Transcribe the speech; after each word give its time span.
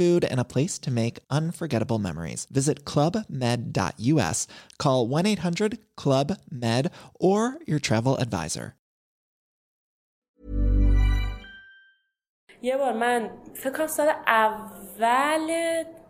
food, 0.00 0.22
and 0.30 0.40
a 0.40 0.50
place 0.54 0.74
to 0.84 0.90
make 1.02 1.16
unforgettable 1.38 2.00
memories. 2.08 2.40
Visit 2.58 2.76
clubmed.us, 2.90 4.38
call 4.82 5.00
1 5.08 5.26
800 5.26 5.78
Club 6.02 6.28
Med, 6.50 6.90
or 7.28 7.40
your 7.66 7.80
travel 7.88 8.16
advisor. 8.24 8.74
یه 12.62 12.76
بار 12.76 12.92
من 12.92 13.30
فکر 13.54 13.70
کنم 13.70 13.86
سال 13.86 14.08
اول 14.26 15.50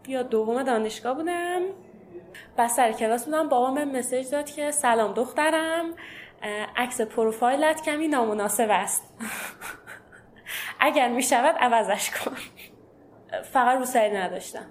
یا 0.08 0.22
دوم 0.22 0.62
دانشگاه 0.62 1.14
بودم 1.14 1.60
بس 2.58 2.76
سر 2.76 2.92
کلاس 2.92 3.24
بودم 3.24 3.48
بابام 3.48 3.74
به 3.74 3.84
مسیج 3.84 4.30
داد 4.30 4.50
که 4.50 4.70
سلام 4.70 5.14
دخترم 5.14 5.94
عکس 6.76 7.00
پروفایلت 7.00 7.82
کمی 7.82 8.08
نامناسب 8.08 8.66
است 8.70 9.02
اگر 10.80 11.08
می 11.08 11.22
شود 11.22 11.56
عوضش 11.60 12.10
کن 12.10 12.36
فقط 13.42 13.78
رو 13.78 13.84
سری 13.84 14.16
نداشتم. 14.16 14.66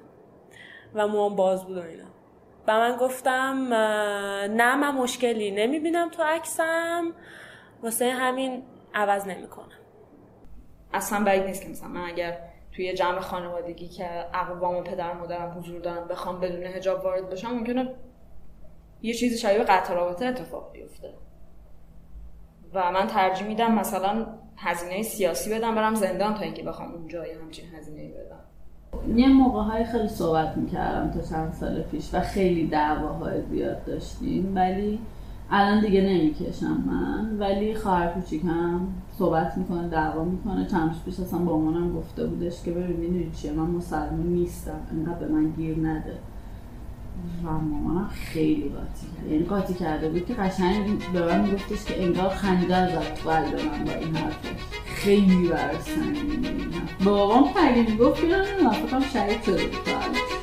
و 0.94 1.08
موام 1.08 1.36
باز 1.36 1.66
بود 1.66 1.78
و 1.78 1.82
اینا. 1.82 2.04
و 2.68 2.80
من 2.80 2.98
گفتم 2.98 3.68
نه 4.54 4.76
من 4.76 4.96
مشکلی 4.96 5.52
نمی‌بینم 5.52 6.10
تو 6.10 6.24
عکسم. 6.24 7.14
واسه 7.84 8.12
همین 8.12 8.64
عوض 8.94 9.28
نمی‌کنم. 9.28 9.80
اصلا 10.94 11.24
بعید 11.24 11.44
نیست 11.44 11.64
که 11.64 11.70
مثلا 11.70 11.88
من 11.88 12.02
اگر 12.02 12.38
توی 12.72 12.94
جمع 12.94 13.20
خانوادگی 13.20 13.88
که 13.88 14.10
اقوام 14.34 14.76
و 14.76 14.82
پدر 14.82 15.14
مادرم 15.14 15.58
حضور 15.58 15.80
دارن 15.82 16.08
بخوام 16.08 16.40
بدون 16.40 16.64
هجاب 16.64 17.04
وارد 17.04 17.30
بشم 17.30 17.52
ممکنه 17.52 17.96
یه 19.02 19.14
چیزی 19.14 19.38
شبیه 19.38 19.64
قطع 19.64 19.94
رابطه 19.94 20.26
اتفاق 20.26 20.72
بیفته. 20.72 21.14
و 22.74 22.92
من 22.92 23.08
ترجیح 23.08 23.48
میدم 23.48 23.76
مثلا 23.76 24.26
هزینه 24.58 25.04
سیاسی 25.04 25.50
بدم 25.54 25.76
برم 25.76 25.96
زندان 25.96 26.34
تا 26.34 26.42
اینکه 26.42 26.64
بخوام 26.64 26.92
اونجا 26.92 27.28
یه 27.28 27.38
همچین 27.44 27.66
هزینه 27.78 28.10
بدم. 28.10 28.40
یه 29.16 29.28
موقع 29.28 29.62
های 29.62 29.84
خیلی 29.84 30.08
صحبت 30.08 30.58
می‌کردم 30.58 31.12
تا 31.12 31.22
چند 31.22 31.54
سال 31.54 31.82
پیش 31.82 32.14
و 32.14 32.20
خیلی 32.20 32.68
دعواهای 32.68 33.42
زیاد 33.42 33.86
داشتیم 33.86 34.56
ولی 34.56 35.00
الان 35.52 35.82
دیگه 35.82 36.02
نمی‌کشم 36.02 36.84
من. 36.88 37.40
ولی 37.40 37.76
خواهر 37.76 38.08
کوچیکم 38.08 38.88
صحبت 39.18 39.58
می‌کنه 39.58 39.88
دعوا 39.88 40.24
می‌کنه. 40.24 40.68
چند 40.68 40.96
پیش 41.06 41.20
اصلا 41.20 41.40
با 41.40 41.58
مامانم 41.58 41.94
گفته 41.94 42.28
بودش 42.28 42.64
که 42.64 42.72
ببین 42.72 42.98
می‌دونی 42.98 43.32
چیه 43.32 43.52
من 43.52 43.66
مسلمان 43.66 44.28
نیستم 44.28 44.80
انقدر 44.92 45.20
به 45.20 45.28
من 45.28 45.50
گیر 45.50 45.78
نده. 45.80 46.18
و 47.44 47.48
مامانم 47.52 48.10
خیلی 48.10 48.70
قاطی 48.70 49.32
یعنی 49.32 49.46
قاطی 49.46 49.74
کرده 49.74 50.10
بود 50.10 50.26
که 50.26 50.34
قشنگ 50.34 51.00
به 51.14 51.26
من 51.26 51.42
میگفتش 51.42 51.86
که 51.86 52.04
انگار 52.04 52.30
خنده 52.30 52.88
زد 52.88 53.20
قلب 53.26 53.66
من 53.66 53.84
با 53.84 53.94
این 53.94 54.16
حرفش 54.16 54.48
خیلی 54.86 55.52
سنگین 55.86 56.46
بابام 57.06 57.54
خیلی 57.54 57.92
می‌گفت 57.92 58.22
که 58.22 58.28
نه 58.28 58.74
فکرم 58.74 59.02
شهید 59.02 59.44
شده 59.44 59.68
بود 59.68 60.39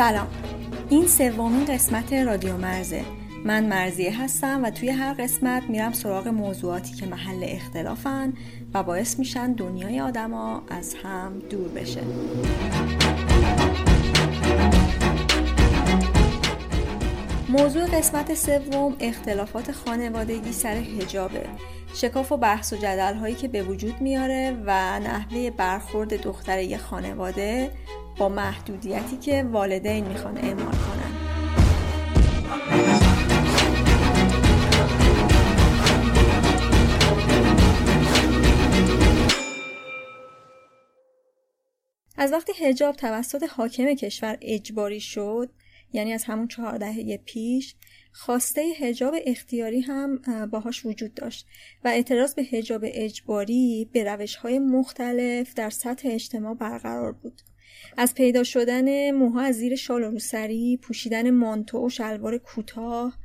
سلام. 0.00 0.26
این 0.90 1.06
سومین 1.06 1.64
قسمت 1.64 2.12
رادیو 2.12 2.56
مرزه. 2.56 3.04
من 3.44 3.66
مرزیه 3.66 4.22
هستم 4.22 4.64
و 4.64 4.70
توی 4.70 4.88
هر 4.90 5.14
قسمت 5.14 5.62
میرم 5.62 5.92
سراغ 5.92 6.28
موضوعاتی 6.28 6.94
که 6.94 7.06
محل 7.06 7.40
اختلافن 7.42 8.32
و 8.74 8.82
باعث 8.82 9.18
میشن 9.18 9.52
دنیای 9.52 10.00
آدما 10.00 10.62
از 10.70 10.94
هم 10.94 11.38
دور 11.50 11.68
بشه. 11.68 12.00
موضوع 17.48 17.86
قسمت 17.86 18.34
سوم 18.34 18.96
اختلافات 19.00 19.72
خانوادگی 19.72 20.52
سر 20.52 20.76
هجابه 20.76 21.46
شکاف 21.94 22.32
و 22.32 22.36
بحث 22.36 22.72
و 22.72 22.76
جدل 22.76 23.14
هایی 23.14 23.34
که 23.34 23.48
به 23.48 23.62
وجود 23.62 24.00
میاره 24.00 24.56
و 24.66 25.00
نحوه 25.00 25.50
برخورد 25.50 26.22
دختر 26.22 26.62
یه 26.62 26.78
خانواده 26.78 27.70
با 28.20 28.28
محدودیتی 28.28 29.16
که 29.16 29.42
والدین 29.42 30.06
می‌خوان 30.06 30.38
اعمال 30.38 30.74
کنن. 30.74 31.00
از 42.16 42.32
وقتی 42.32 42.52
هجاب 42.64 42.96
توسط 42.96 43.42
حاکم 43.42 43.94
کشور 43.94 44.38
اجباری 44.42 45.00
شد 45.00 45.50
یعنی 45.92 46.12
از 46.12 46.24
همون 46.24 46.48
چهار 46.48 46.78
دهه 46.78 47.16
پیش 47.16 47.74
خواسته 48.12 48.60
هجاب 48.60 49.14
اختیاری 49.26 49.80
هم 49.80 50.20
باهاش 50.46 50.86
وجود 50.86 51.14
داشت 51.14 51.46
و 51.84 51.88
اعتراض 51.88 52.34
به 52.34 52.42
هجاب 52.42 52.80
اجباری 52.84 53.90
به 53.92 54.04
روش 54.04 54.36
های 54.36 54.58
مختلف 54.58 55.54
در 55.54 55.70
سطح 55.70 56.08
اجتماع 56.12 56.54
برقرار 56.54 57.12
بود. 57.12 57.42
از 57.96 58.14
پیدا 58.14 58.44
شدن 58.44 59.10
موها 59.10 59.40
از 59.40 59.54
زیر 59.54 59.76
شال 59.76 60.02
و 60.02 60.10
روسری 60.10 60.76
پوشیدن 60.82 61.30
مانتو 61.30 61.86
و 61.86 61.88
شلوار 61.88 62.38
کوتاه 62.38 63.18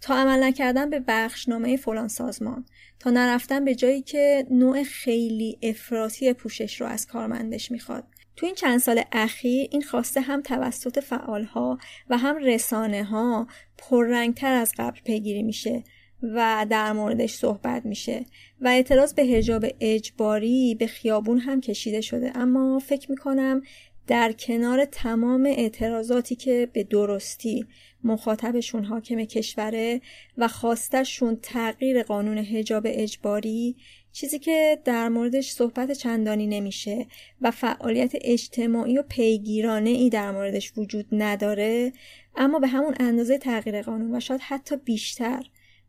تا 0.00 0.14
عمل 0.14 0.42
نکردن 0.42 0.90
به 0.90 1.00
بخشنامه 1.08 1.76
فلان 1.76 2.08
سازمان 2.08 2.64
تا 2.98 3.10
نرفتن 3.10 3.64
به 3.64 3.74
جایی 3.74 4.02
که 4.02 4.46
نوع 4.50 4.82
خیلی 4.82 5.58
افراطی 5.62 6.32
پوشش 6.32 6.80
رو 6.80 6.86
از 6.86 7.06
کارمندش 7.06 7.70
می‌خواد. 7.70 8.04
تو 8.36 8.46
این 8.46 8.54
چند 8.54 8.80
سال 8.80 9.02
اخیر 9.12 9.68
این 9.70 9.82
خواسته 9.82 10.20
هم 10.20 10.42
توسط 10.42 11.00
فعالها 11.00 11.78
و 12.10 12.18
هم 12.18 12.36
رسانه 12.36 13.04
ها 13.04 13.46
پررنگتر 13.78 14.52
از 14.52 14.72
قبل 14.78 15.00
پیگیری 15.00 15.42
میشه. 15.42 15.84
و 16.22 16.66
در 16.70 16.92
موردش 16.92 17.34
صحبت 17.34 17.86
میشه 17.86 18.24
و 18.60 18.68
اعتراض 18.68 19.14
به 19.14 19.22
هجاب 19.22 19.66
اجباری 19.80 20.74
به 20.74 20.86
خیابون 20.86 21.38
هم 21.38 21.60
کشیده 21.60 22.00
شده. 22.00 22.32
اما 22.34 22.78
فکر 22.78 23.10
می‌کنم 23.10 23.62
در 24.06 24.32
کنار 24.32 24.84
تمام 24.84 25.46
اعتراضاتی 25.46 26.36
که 26.36 26.68
به 26.72 26.84
درستی 26.84 27.66
مخاطبشون 28.04 28.84
حاکم 28.84 29.24
کشوره 29.24 30.00
و 30.38 30.48
خواستشون 30.48 31.38
تغییر 31.42 32.02
قانون 32.02 32.38
هجاب 32.38 32.82
اجباری 32.86 33.76
چیزی 34.12 34.38
که 34.38 34.78
در 34.84 35.08
موردش 35.08 35.50
صحبت 35.50 35.92
چندانی 35.92 36.46
نمیشه 36.46 37.06
و 37.40 37.50
فعالیت 37.50 38.12
اجتماعی 38.20 38.98
و 38.98 39.02
پیگیرانه 39.02 39.90
ای 39.90 40.10
در 40.10 40.30
موردش 40.30 40.72
وجود 40.76 41.06
نداره 41.12 41.92
اما 42.36 42.58
به 42.58 42.68
همون 42.68 42.94
اندازه 43.00 43.38
تغییر 43.38 43.82
قانون 43.82 44.16
و 44.16 44.20
شاید 44.20 44.40
حتی 44.40 44.76
بیشتر 44.76 45.42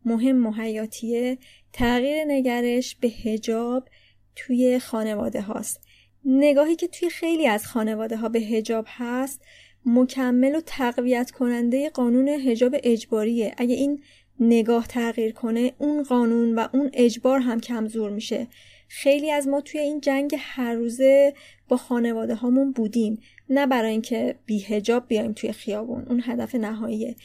مهم 0.08 0.46
و 0.46 0.52
حیاتیه. 0.52 1.38
تغییر 1.74 2.24
نگرش 2.28 2.96
به 2.96 3.08
هجاب 3.08 3.90
توی 4.36 4.80
خانواده 4.80 5.42
هاست. 5.42 5.82
نگاهی 6.26 6.76
که 6.76 6.88
توی 6.88 7.10
خیلی 7.10 7.48
از 7.48 7.66
خانواده 7.66 8.18
ها 8.18 8.30
به 8.30 8.40
هجاب 8.40 8.86
هست 8.88 9.42
مکمل 9.86 10.56
و 10.56 10.62
تقویت 10.66 11.32
کننده 11.32 11.90
قانون 11.90 12.28
هجاب 12.28 12.76
اجباریه. 12.84 13.54
اگه 13.58 13.76
این 13.76 14.02
نگاه 14.40 14.88
تغییر 14.88 15.32
کنه 15.32 15.74
اون 15.78 16.04
قانون 16.04 16.56
و 16.56 16.68
اون 16.74 16.90
اجبار 16.94 17.40
هم 17.40 17.60
کمزور 17.60 18.10
میشه. 18.10 18.48
خیلی 18.88 19.32
از 19.32 19.48
ما 19.48 19.62
توی 19.62 19.80
این 19.80 20.02
جنگ 20.02 20.36
هر 20.40 20.74
روزه 20.74 21.34
با 21.68 21.78
خانواده 21.78 22.36
هامون 22.36 22.72
بودیم. 22.72 23.20
نه 23.50 23.68
برای 23.68 23.92
اینکه 23.92 24.36
بی 24.46 24.60
هجاب 24.60 25.08
بیایم 25.08 25.34
توی 25.34 25.52
خیابون. 25.52 26.06
اون 26.10 26.22
هدف 26.26 26.56
نهاییه. 26.56 27.16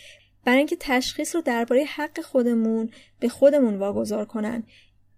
برای 0.44 0.58
اینکه 0.58 0.76
تشخیص 0.80 1.34
رو 1.36 1.42
درباره 1.42 1.84
حق 1.84 2.20
خودمون 2.20 2.90
به 3.20 3.28
خودمون 3.28 3.76
واگذار 3.76 4.24
کنن. 4.24 4.62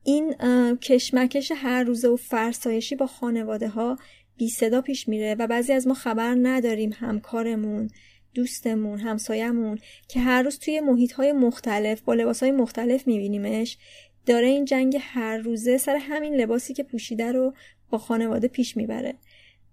این 0.04 0.34
کشمکش 0.76 1.52
هر 1.56 1.82
روزه 1.82 2.08
و 2.08 2.16
فرسایشی 2.16 2.96
با 2.96 3.06
خانواده 3.06 3.68
ها 3.68 3.98
بی 4.36 4.48
صدا 4.48 4.80
پیش 4.80 5.08
میره 5.08 5.34
و 5.34 5.46
بعضی 5.46 5.72
از 5.72 5.86
ما 5.86 5.94
خبر 5.94 6.36
نداریم 6.42 6.90
همکارمون 6.94 7.90
دوستمون 8.34 8.98
همسایمون 8.98 9.78
که 10.08 10.20
هر 10.20 10.42
روز 10.42 10.58
توی 10.58 10.80
محیط 10.80 11.12
های 11.12 11.32
مختلف 11.32 12.00
با 12.00 12.14
لباس 12.14 12.42
های 12.42 12.52
مختلف 12.52 13.06
میبینیمش. 13.06 13.78
داره 14.26 14.46
این 14.46 14.64
جنگ 14.64 14.98
هر 15.00 15.36
روزه 15.36 15.78
سر 15.78 15.96
همین 15.96 16.34
لباسی 16.34 16.74
که 16.74 16.82
پوشیده 16.82 17.32
رو 17.32 17.54
با 17.90 17.98
خانواده 17.98 18.48
پیش 18.48 18.76
می‌بره. 18.76 19.14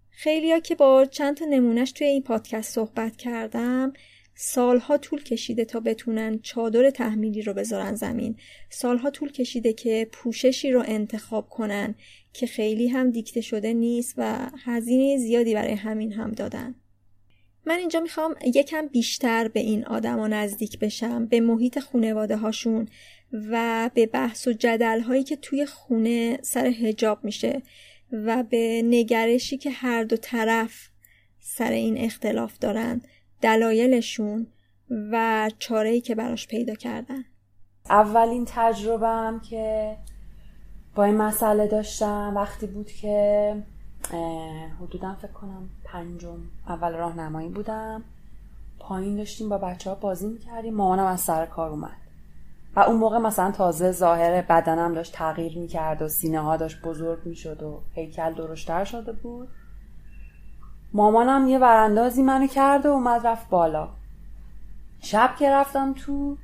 خیلیا 0.10 0.60
که 0.60 0.76
با 0.76 1.06
چند 1.06 1.38
تا 1.38 1.46
نمونهش 1.46 1.92
توی 1.92 2.08
این 2.08 2.24
پادکست 2.24 2.74
صحبت 2.74 3.18
کردم 3.18 3.94
سالها 4.36 4.98
طول 4.98 5.24
کشیده 5.24 5.66
تا 5.66 5.80
بتونن 5.80 6.40
چادر 6.40 6.90
تحمیلی 6.90 7.42
رو 7.42 7.54
بذارن 7.54 7.96
زمین. 7.96 8.36
سالها 8.70 9.10
طول 9.10 9.32
کشیده 9.32 9.74
که 9.74 10.10
پوششی 10.12 10.72
رو 10.72 10.84
انتخاب 10.88 11.50
کنن 11.50 11.96
که 12.34 12.48
خیلی 12.48 12.88
هم 12.88 13.12
دیکته 13.12 13.42
شده 13.42 13.74
نیست 13.74 14.14
و 14.18 14.50
هزینه 14.66 15.18
زیادی 15.18 15.54
برای 15.54 15.74
همین 15.74 16.14
هم 16.14 16.32
دادن. 16.32 16.76
من 17.66 17.76
اینجا 17.76 18.00
می‌خوام 18.00 18.36
یکم 18.56 18.88
بیشتر 18.88 19.48
به 19.48 19.60
این 19.60 19.86
آدما 19.86 20.28
نزدیک 20.28 20.80
بشم 20.80 21.26
به 21.26 21.42
محیط 21.42 21.80
خونواده 21.80 22.38
هاشون 22.38 22.88
و 23.34 23.90
به 23.94 24.06
بحث 24.06 24.48
و 24.48 24.54
جدل 24.54 25.00
هایی 25.00 25.24
که 25.24 25.36
توی 25.36 25.66
خونه 25.66 26.40
سر 26.42 26.66
هجاب 26.66 27.24
میشه 27.24 27.62
و 28.12 28.44
به 28.44 28.82
نگرشی 28.86 29.58
که 29.58 29.70
هر 29.70 30.04
دو 30.04 30.18
طرف 30.18 30.90
سر 31.40 31.72
این 31.72 31.98
اختلاف 31.98 32.58
دارن. 32.60 33.02
دلایلشون 33.42 34.48
و 35.12 35.50
چاره‌ای 35.60 36.02
که 36.02 36.16
براش 36.16 36.48
پیدا 36.48 36.76
کردن. 36.76 37.24
اولین 37.90 38.46
تجربهم 38.48 39.40
که 39.40 39.98
با 40.96 41.04
این 41.04 41.18
مسئله 41.18 41.68
داشتم 41.68 42.34
وقتی 42.36 42.68
بود 42.68 42.88
که 42.88 43.56
حدودا 44.82 45.16
فکر 45.16 45.32
کنم 45.32 45.70
پنجم 45.84 46.40
اول 46.68 46.92
راهنمایی 46.92 47.50
بودم. 47.50 48.04
پایین 48.80 49.18
داشتیم 49.18 49.50
با 49.50 49.58
بچه 49.58 49.90
ها 49.90 49.96
بازی 49.96 50.28
می‌کردیم. 50.28 50.74
مامانم 50.74 51.06
از 51.06 51.22
سر 51.22 51.46
کار 51.46 51.70
اومد. 51.70 51.98
و 52.76 52.80
اون 52.80 52.96
موقع 52.96 53.18
مثلا 53.18 53.52
تازه 53.52 53.92
ظاهر 53.92 54.42
بدنم 54.42 54.94
داشت 54.94 55.14
تغییر 55.14 55.58
می‌کرد 55.58 56.02
و 56.02 56.08
سینه 56.08 56.40
ها 56.40 56.58
داشت 56.58 56.82
بزرگ 56.82 57.26
می‌شد 57.26 57.64
و 57.64 57.82
هیکل 57.94 58.34
درشتر 58.34 58.84
شده 58.84 59.12
بود. 59.12 59.50
مامانم 60.94 61.48
یه 61.48 61.60
وراندازی 61.60 62.24
منو 62.24 62.48
کرد 62.48 62.86
و 62.86 62.90
اومد 62.90 63.28
رفت 63.28 63.50
بالا. 63.50 63.90
شب 65.00 65.36
که 65.40 65.52
رفتم 65.52 65.94
تو 65.94 66.38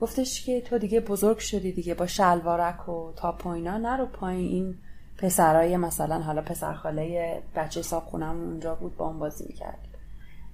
گفتش 0.00 0.44
که 0.44 0.60
تو 0.60 0.78
دیگه 0.78 1.00
بزرگ 1.00 1.38
شدی 1.38 1.72
دیگه 1.72 1.94
با 1.94 2.06
شلوارک 2.06 2.88
و 2.88 3.12
تا 3.16 3.32
پایینا 3.32 3.78
نرو 3.78 4.06
پایین. 4.06 4.48
این 4.48 4.74
پسرای 5.18 5.76
مثلا 5.76 6.20
حالا 6.20 6.42
پسرخاله 6.42 7.42
بچه 7.56 7.82
صاحب 7.82 8.04
خونم 8.04 8.40
اونجا 8.40 8.74
بود 8.74 8.96
با 8.96 9.06
اون 9.06 9.18
بازی 9.18 9.44
می‌کرد. 9.48 9.78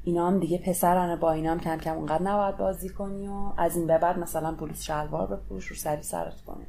اینا 0.05 0.27
هم 0.27 0.41
دیگه 0.41 0.59
پسرانه 0.59 1.17
با 1.17 1.33
اینا 1.33 1.51
هم 1.51 1.61
کم 1.61 1.79
کم 1.79 1.97
اونقدر 1.97 2.23
نباید 2.23 2.57
بازی 2.57 2.89
کنی 2.89 3.29
و 3.29 3.53
از 3.57 3.77
این 3.77 3.87
به 3.87 3.99
بعد 3.99 4.19
مثلا 4.19 4.53
بلوز 4.53 4.83
شلوار 4.83 5.27
بپوش 5.27 5.67
رو 5.67 5.77
سری 5.77 6.03
سرت 6.03 6.41
کنی 6.47 6.67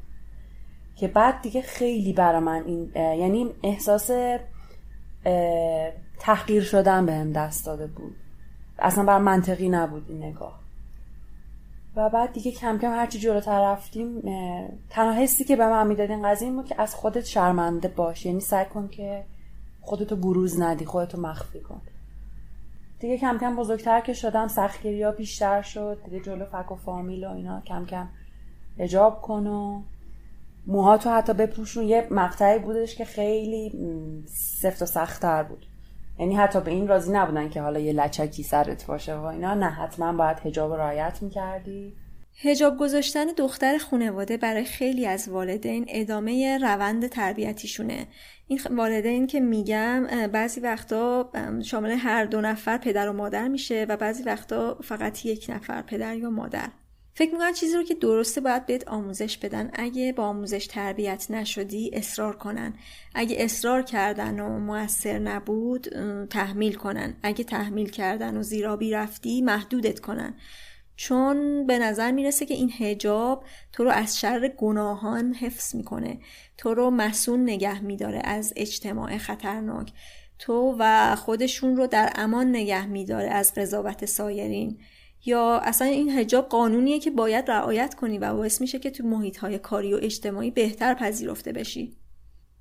که 0.96 1.08
بعد 1.08 1.42
دیگه 1.42 1.62
خیلی 1.62 2.14
برا 2.14 2.40
من 2.40 2.64
این 2.66 2.92
یعنی 2.96 3.54
احساس 3.64 4.12
تحقیر 6.20 6.64
شدن 6.64 7.06
بهم 7.06 7.32
دست 7.32 7.66
داده 7.66 7.88
بود. 7.88 8.16
اصلا 8.80 9.04
بر 9.04 9.18
منطقی 9.18 9.70
نبود 9.70 10.06
این 10.10 10.24
نگاه. 10.24 10.60
و 11.96 12.10
بعد 12.10 12.34
دیگه 12.34 12.52
کم 12.52 12.78
کم 12.78 12.92
هرچی 12.92 13.20
جلوتر 13.20 13.72
رفتیم 13.72 14.22
تنها 14.90 15.14
حسی 15.14 15.44
که 15.44 15.56
به 15.56 15.68
من 15.68 15.88
می‌داد 15.88 16.12
این 16.12 16.30
قضیه 16.30 16.52
بود 16.52 16.66
که 16.66 16.82
از 16.82 16.96
خودت 16.96 17.26
شرمنده 17.26 17.88
باش. 17.88 18.26
یعنی 18.26 18.40
سعی 18.40 18.66
کن 18.66 18.88
که 18.88 19.26
خودتو 19.82 20.16
بروز 20.16 20.62
ندی 20.62 20.86
خودتو 20.86 21.22
مخفی 21.22 21.60
کن. 21.60 21.82
دیگه 23.00 23.18
کم 23.18 23.38
کم 23.38 23.56
بزرگتر 23.56 24.02
که 24.02 24.14
شدم 24.14 24.48
سختگیری 24.48 25.04
ها 25.04 25.12
بیشتر 25.12 25.62
شد. 25.62 26.02
دیگه 26.06 26.20
جلو 26.20 26.46
فک 26.46 26.72
و 26.72 26.76
فامیل 26.76 27.26
و 27.26 27.32
اینا 27.32 27.62
کم 27.62 27.86
کم 27.86 28.08
اجاب 28.80 29.22
کن 29.22 29.48
و 29.48 29.82
موها 30.68 30.98
تو 30.98 31.10
حتی 31.10 31.34
بپوشون. 31.34 31.84
یه 31.84 32.08
مقطعی 32.12 32.60
بودش 32.60 32.96
که 32.96 33.06
خیلی 33.06 33.74
سفت 34.28 34.82
و 34.82 34.86
سختتر 34.86 35.44
بود. 35.44 35.66
یعنی 36.20 36.36
حتی 36.36 36.62
به 36.62 36.72
این 36.72 36.88
راضی 36.88 37.12
نبودن 37.12 37.50
که 37.50 37.62
حالا 37.62 37.80
یه 37.80 37.94
لچکی 37.94 38.44
سرت 38.44 38.86
باشه 38.86 39.16
و 39.16 39.24
اینا. 39.24 39.54
نه 39.54 39.70
حتما 39.70 40.14
باید 40.14 40.38
هجاب 40.40 40.74
رایت 40.74 41.18
می‌کردی. 41.22 41.94
هجاب 42.42 42.78
گذاشتن 42.78 43.26
دختر 43.26 43.78
خانواده 43.78 44.38
برای 44.38 44.66
خیلی 44.66 45.06
از 45.06 45.30
والدین 45.30 45.86
ادامه 45.90 46.58
روند 46.62 47.08
تربیتیشونه. 47.08 48.08
این 48.48 48.60
والدین 48.72 49.28
که 49.28 49.40
میگم 49.40 50.08
بعضی 50.32 50.62
وقتا 50.62 51.32
شامل 51.64 51.92
هر 51.92 52.26
دو 52.26 52.42
نفر 52.42 52.78
پدر 52.78 53.10
و 53.10 53.14
مادر 53.14 53.48
میشه 53.48 53.86
و 53.90 53.98
بعضی 53.98 54.24
وقتا 54.24 54.78
فقط 54.84 55.26
یک 55.26 55.46
نفر 55.50 55.82
پدر 55.82 56.16
یا 56.16 56.30
مادر. 56.30 56.70
فکر 57.18 57.32
می‌کنم 57.32 57.54
چیزی 57.54 57.76
رو 57.76 57.84
که 57.84 57.94
درسته 57.94 58.42
باید 58.42 58.66
بهت 58.66 58.88
آموزش 58.88 59.38
بدن. 59.38 59.70
اگه 59.74 60.14
با 60.14 60.24
آموزش 60.24 60.68
تربیت 60.68 61.26
نشدی 61.30 61.92
اصرار 61.94 62.36
کنن. 62.36 62.74
اگه 63.16 63.36
اصرار 63.40 63.82
کردن 63.82 64.40
و 64.40 64.60
موثر 64.60 65.20
نبود 65.20 65.88
تحمیل 66.30 66.74
کنن. 66.74 67.16
اگه 67.24 67.44
تحمیل 67.44 67.90
کردن 67.90 68.38
و 68.38 68.44
زیرابی 68.44 68.92
رفتی 68.92 69.42
محدودت 69.42 70.00
کنن. 70.00 70.36
چون 70.96 71.68
به 71.68 71.80
نظر 71.80 72.12
می‌رسه 72.12 72.46
که 72.46 72.54
این 72.54 72.72
هجاب 72.80 73.44
تو 73.74 73.84
رو 73.84 73.90
از 73.90 74.20
شر 74.20 74.48
گناهان 74.48 75.34
حفظ 75.34 75.76
می‌کنه. 75.76 76.20
تو 76.58 76.74
رو 76.74 76.90
مسون 76.90 77.44
نگه 77.44 77.82
میداره 77.82 78.22
از 78.24 78.54
اجتماع 78.56 79.18
خطرناک. 79.18 79.94
تو 80.40 80.76
و 80.80 81.16
خودشون 81.16 81.78
رو 81.78 81.88
در 81.88 82.14
امان 82.16 82.50
نگه 82.50 82.86
میداره 82.86 83.30
از 83.30 83.54
قضاوت 83.54 84.06
سایرین. 84.06 84.80
یا 85.26 85.60
اصلا 85.64 85.88
این 85.88 86.10
هجاب 86.10 86.50
قانونیه 86.50 87.00
که 87.00 87.12
باید 87.12 87.52
رعایت 87.52 87.96
کنی 87.96 88.18
و 88.18 88.34
باعث 88.34 88.62
میشه 88.62 88.80
که 88.80 88.92
تو 88.92 89.08
محیط 89.08 89.38
های 89.38 89.60
کاری 89.60 89.94
و 89.94 90.00
اجتماعی 90.02 90.52
بهتر 90.52 90.94
پذیرفته 90.94 91.52
بشی. 91.52 91.98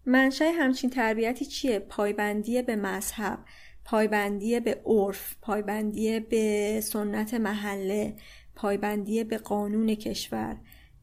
منشأ 0.06 0.44
همچین 0.44 0.90
تربیتی 0.90 1.44
چیه؟ 1.44 1.78
پایبندی 1.78 2.62
به 2.62 2.76
مذهب 2.76 3.38
پایبندی 3.84 4.60
به 4.60 4.82
عرف 4.86 5.36
پایبندی 5.42 6.20
به 6.20 6.80
سنت 6.82 7.34
محله 7.34 8.16
پایبندی 8.54 9.24
به 9.24 9.38
قانون 9.38 9.94
کشور 9.94 10.56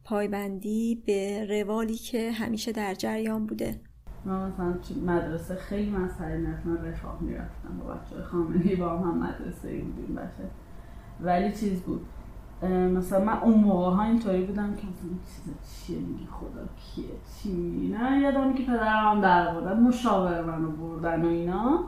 پایبندی 0.03 1.03
به 1.05 1.45
روالی 1.49 1.95
که 1.95 2.31
همیشه 2.31 2.71
در 2.71 2.93
جریان 2.93 3.45
بوده. 3.45 3.81
من 4.25 4.51
مثلا 4.51 4.79
مدرسه 5.05 5.55
خیلی 5.55 5.89
مسئله 5.89 6.65
من 6.65 6.85
رفاه 6.85 7.23
می‌رفتم. 7.23 7.79
با 7.79 7.93
بچه 7.93 8.23
خامنهی 8.23 8.75
با 8.75 8.89
هم 8.89 9.17
مدرسه 9.17 9.81
بودیم 9.81 10.15
بشه 10.15 10.49
ولی 11.23 11.51
چیز 11.51 11.81
بود. 11.81 12.01
مثلا 12.69 13.25
من 13.25 13.37
اون 13.43 13.53
موقع 13.53 13.95
ها 13.95 14.03
اینطوری 14.03 14.45
بودم 14.45 14.73
که 14.73 14.87
مثلا 14.87 15.09
چیز 15.25 15.53
چیه 15.85 15.99
میگی 15.99 16.27
خدا 16.31 16.65
کیه 16.77 17.05
چی 17.35 17.87
نه 17.99 18.19
یادم 18.19 18.53
که 18.53 18.63
پدرم 18.63 19.21
در 19.21 19.53
بردن 19.53 19.79
مشاور 19.79 20.45
منو 20.45 20.71
بردن 20.71 21.25
و 21.25 21.27
اینا. 21.27 21.79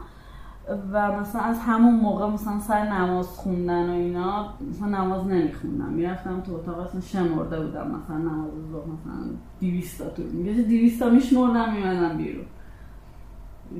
و 0.91 1.11
مثلا 1.11 1.41
از 1.41 1.59
همون 1.59 1.95
موقع 1.95 2.29
مثلا 2.29 2.59
سر 2.59 2.93
نماز 2.93 3.27
خوندن 3.27 3.89
و 3.89 3.93
اینا 3.93 4.53
مثلا 4.69 4.87
نماز 4.87 5.27
نمیخوندم. 5.27 5.89
می‌رفتم 5.89 6.41
تو 6.41 6.55
اتاق 6.55 6.79
اصلا 6.79 7.01
شمرده 7.01 7.65
بودم. 7.65 7.87
مثلا 7.87 8.17
نماز 8.17 8.51
ظهر 8.71 8.85
مثلا 8.85 9.31
200 9.59 10.03
تا 10.03 10.09
تو 10.09 10.23
میگه 10.23 10.61
200 10.61 10.99
تا 10.99 11.09
میشمردم 11.09 11.73
میمدم 11.73 12.17
بیرون. 12.17 12.45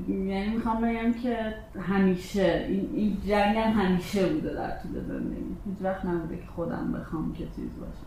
یعنی 0.08 0.48
می‌خوام 0.48 0.80
بگم 0.80 1.12
که 1.12 1.54
همیشه 1.80 2.66
این, 2.68 2.90
این 2.94 3.16
جنگ 3.26 3.56
هم 3.56 3.72
همیشه 3.72 4.26
بوده 4.26 4.54
در 4.54 4.70
طول 4.70 5.04
زندگی. 5.08 5.56
هیچ 5.66 5.76
وقت 5.80 6.04
نبوده 6.04 6.36
که 6.36 6.46
خودم 6.56 6.92
بخوام 6.92 7.32
که 7.32 7.44
چیز 7.44 7.70
باشم. 7.80 8.06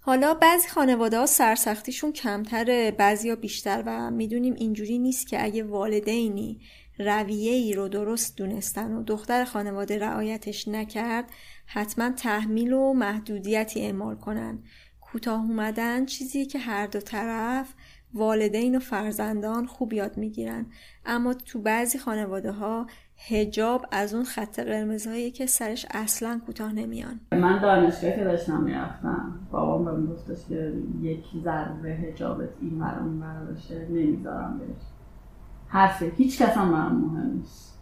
حالا 0.00 0.34
بعضی 0.34 0.68
خانواده 0.68 1.18
ها 1.18 1.26
سرسختیشون 1.26 2.12
کمتره 2.12 2.90
بعضی 2.90 3.30
ها 3.30 3.36
بیشتر 3.36 3.82
و 3.86 4.10
می‌دونیم 4.10 4.54
اینجوری 4.54 4.98
نیست 4.98 5.26
که 5.26 5.44
اگه 5.44 5.64
والدینی 5.64 6.60
رویه 6.98 7.52
ای 7.52 7.72
رو 7.72 7.88
درست 7.88 8.36
دونستن 8.36 8.92
و 8.92 9.02
دختر 9.02 9.44
خانواده 9.44 9.98
رعایتش 9.98 10.68
نکرد 10.68 11.24
حتما 11.66 12.10
تحمیل 12.10 12.72
و 12.72 12.92
محدودیتی 12.92 13.80
اعمال 13.80 14.16
کنن. 14.16 14.58
کوتاه 15.00 15.40
اومدن 15.40 16.06
چیزی 16.06 16.46
که 16.46 16.58
هر 16.58 16.86
دو 16.86 17.00
طرف 17.00 17.74
والدین 18.14 18.76
و 18.76 18.78
فرزندان 18.78 19.66
خوب 19.66 19.92
یاد 19.92 20.16
می‌گیرن. 20.16 20.66
اما 21.06 21.34
تو 21.34 21.62
بعضی 21.62 21.98
خانواده 21.98 22.52
ها 22.52 22.86
هجاب 23.28 23.86
از 23.92 24.14
اون 24.14 24.24
خط 24.24 24.60
قرمزهایی 24.60 25.30
که 25.30 25.46
سرش 25.46 25.86
اصلا 25.90 26.40
کوتاه 26.46 26.72
نمیان. 26.72 27.20
من 27.32 27.62
دانشگاه 27.62 28.10
که 28.10 28.24
داشتم 28.24 28.62
می‌رفتم 28.62 29.32
بابام 29.52 29.84
بهم 29.84 30.06
گفتش 30.06 30.48
که 30.48 30.72
یک 31.02 31.24
ذره 31.44 31.90
هجابت 31.90 32.48
این 32.60 32.80
ور 32.80 32.98
اون 32.98 33.20
باشه 33.54 33.88
نمی‌ذارم 33.90 34.58
بهش. 34.58 34.82
حرفه. 35.68 36.12
هیچ 36.16 36.42
کس 36.42 36.56
هم 36.56 36.72
برام 36.72 36.96
مهم 36.96 37.36
نیست. 37.36 37.78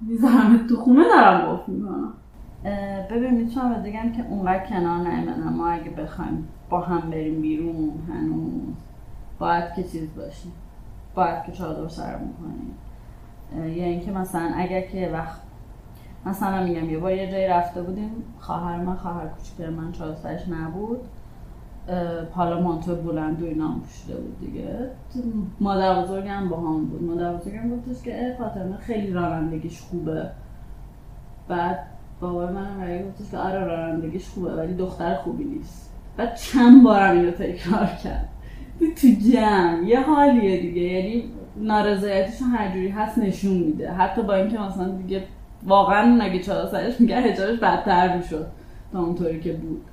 می‌ذارم 0.00 0.66
تو 0.68 0.76
خونه 0.76 1.04
دارم 1.04 1.52
گفت 1.52 1.68
می‌کنم. 1.68 2.12
ببین 3.10 3.34
می‌تونم 3.34 3.82
بگم 3.82 4.12
که 4.12 4.26
اونقدر 4.28 4.66
کنار 4.66 5.08
نیمدن 5.08 5.52
ما 5.52 5.68
اگه 5.68 5.90
بخوایم 5.90 6.48
با 6.70 6.80
هم 6.80 7.10
بریم 7.10 7.40
بیرون 7.40 7.92
هنوز. 8.08 8.74
باید 9.38 9.74
که 9.76 9.82
چیز 9.82 10.14
باشیم. 10.16 10.52
باید 11.14 11.44
که 11.44 11.52
چادر 11.52 11.88
سر 11.88 12.18
می‌کنیم 12.18 12.74
یا 13.76 13.84
اینکه 13.84 14.10
مثلا 14.12 14.52
اگر 14.56 14.80
که 14.80 15.10
وقت 15.12 15.40
مثلا 16.26 16.64
میگم 16.64 16.90
یه 16.90 16.98
بار 16.98 17.12
یه 17.12 17.30
جایی 17.30 17.46
رفته 17.46 17.82
بودیم 17.82 18.10
خواهر 18.38 18.76
من 18.76 18.96
خواهر 18.96 19.26
کوچیک 19.26 19.68
من 19.68 19.92
سرش 20.22 20.48
نبود. 20.48 21.00
حالا 22.32 22.60
مانتو 22.60 22.96
بلند 22.96 23.42
و 23.42 23.46
اینا 23.46 23.68
هم 23.68 23.80
پوشیده 23.80 24.16
بود 24.20 24.40
دیگه. 24.40 24.90
مادر 25.60 26.02
بزرگم 26.02 26.48
با 26.48 26.56
هم 26.56 26.84
بود. 26.84 27.02
مادر 27.02 27.36
بزرگم 27.36 27.76
گفتش 27.76 28.02
که 28.02 28.36
فاطمه 28.38 28.76
خیلی 28.76 29.10
رانندگیش 29.10 29.80
خوبه. 29.80 30.30
بعد 31.48 31.78
بابای 32.20 32.46
منم 32.46 32.78
برای 32.78 33.08
گفتش 33.08 33.30
که 33.30 33.38
آره 33.38 33.64
رانندگیش 33.64 34.28
خوبه 34.28 34.54
ولی 34.54 34.74
دختر 34.74 35.14
خوبی 35.14 35.44
نیست. 35.44 35.94
بعد 36.16 36.34
چند 36.34 36.84
بارم 36.84 37.16
اینو 37.16 37.30
تکرار 37.30 37.86
کرد. 37.86 38.28
تو 38.78 39.08
جمع. 39.32 39.84
یه 39.86 40.00
حالیه 40.00 40.60
دیگه. 40.60 40.82
یعنی 40.82 41.32
نارضایتیش 41.56 42.42
هر 42.42 42.72
جوری 42.72 42.88
هست 42.88 43.18
نشون 43.18 43.56
میده. 43.56 43.92
حتی 43.92 44.22
با 44.22 44.34
اینکه 44.34 44.58
مثلا 44.58 44.88
دیگه 44.88 45.24
واقعا 45.62 46.16
نگه 46.16 46.42
چهار 46.42 46.66
سرش 46.70 47.00
میگه 47.00 47.16
هجابش 47.16 47.58
بدتر 47.58 48.16
می‌شد 48.16 48.46
تا 48.92 49.02
اونطوری 49.02 49.40
که 49.40 49.52
بود. 49.52 49.84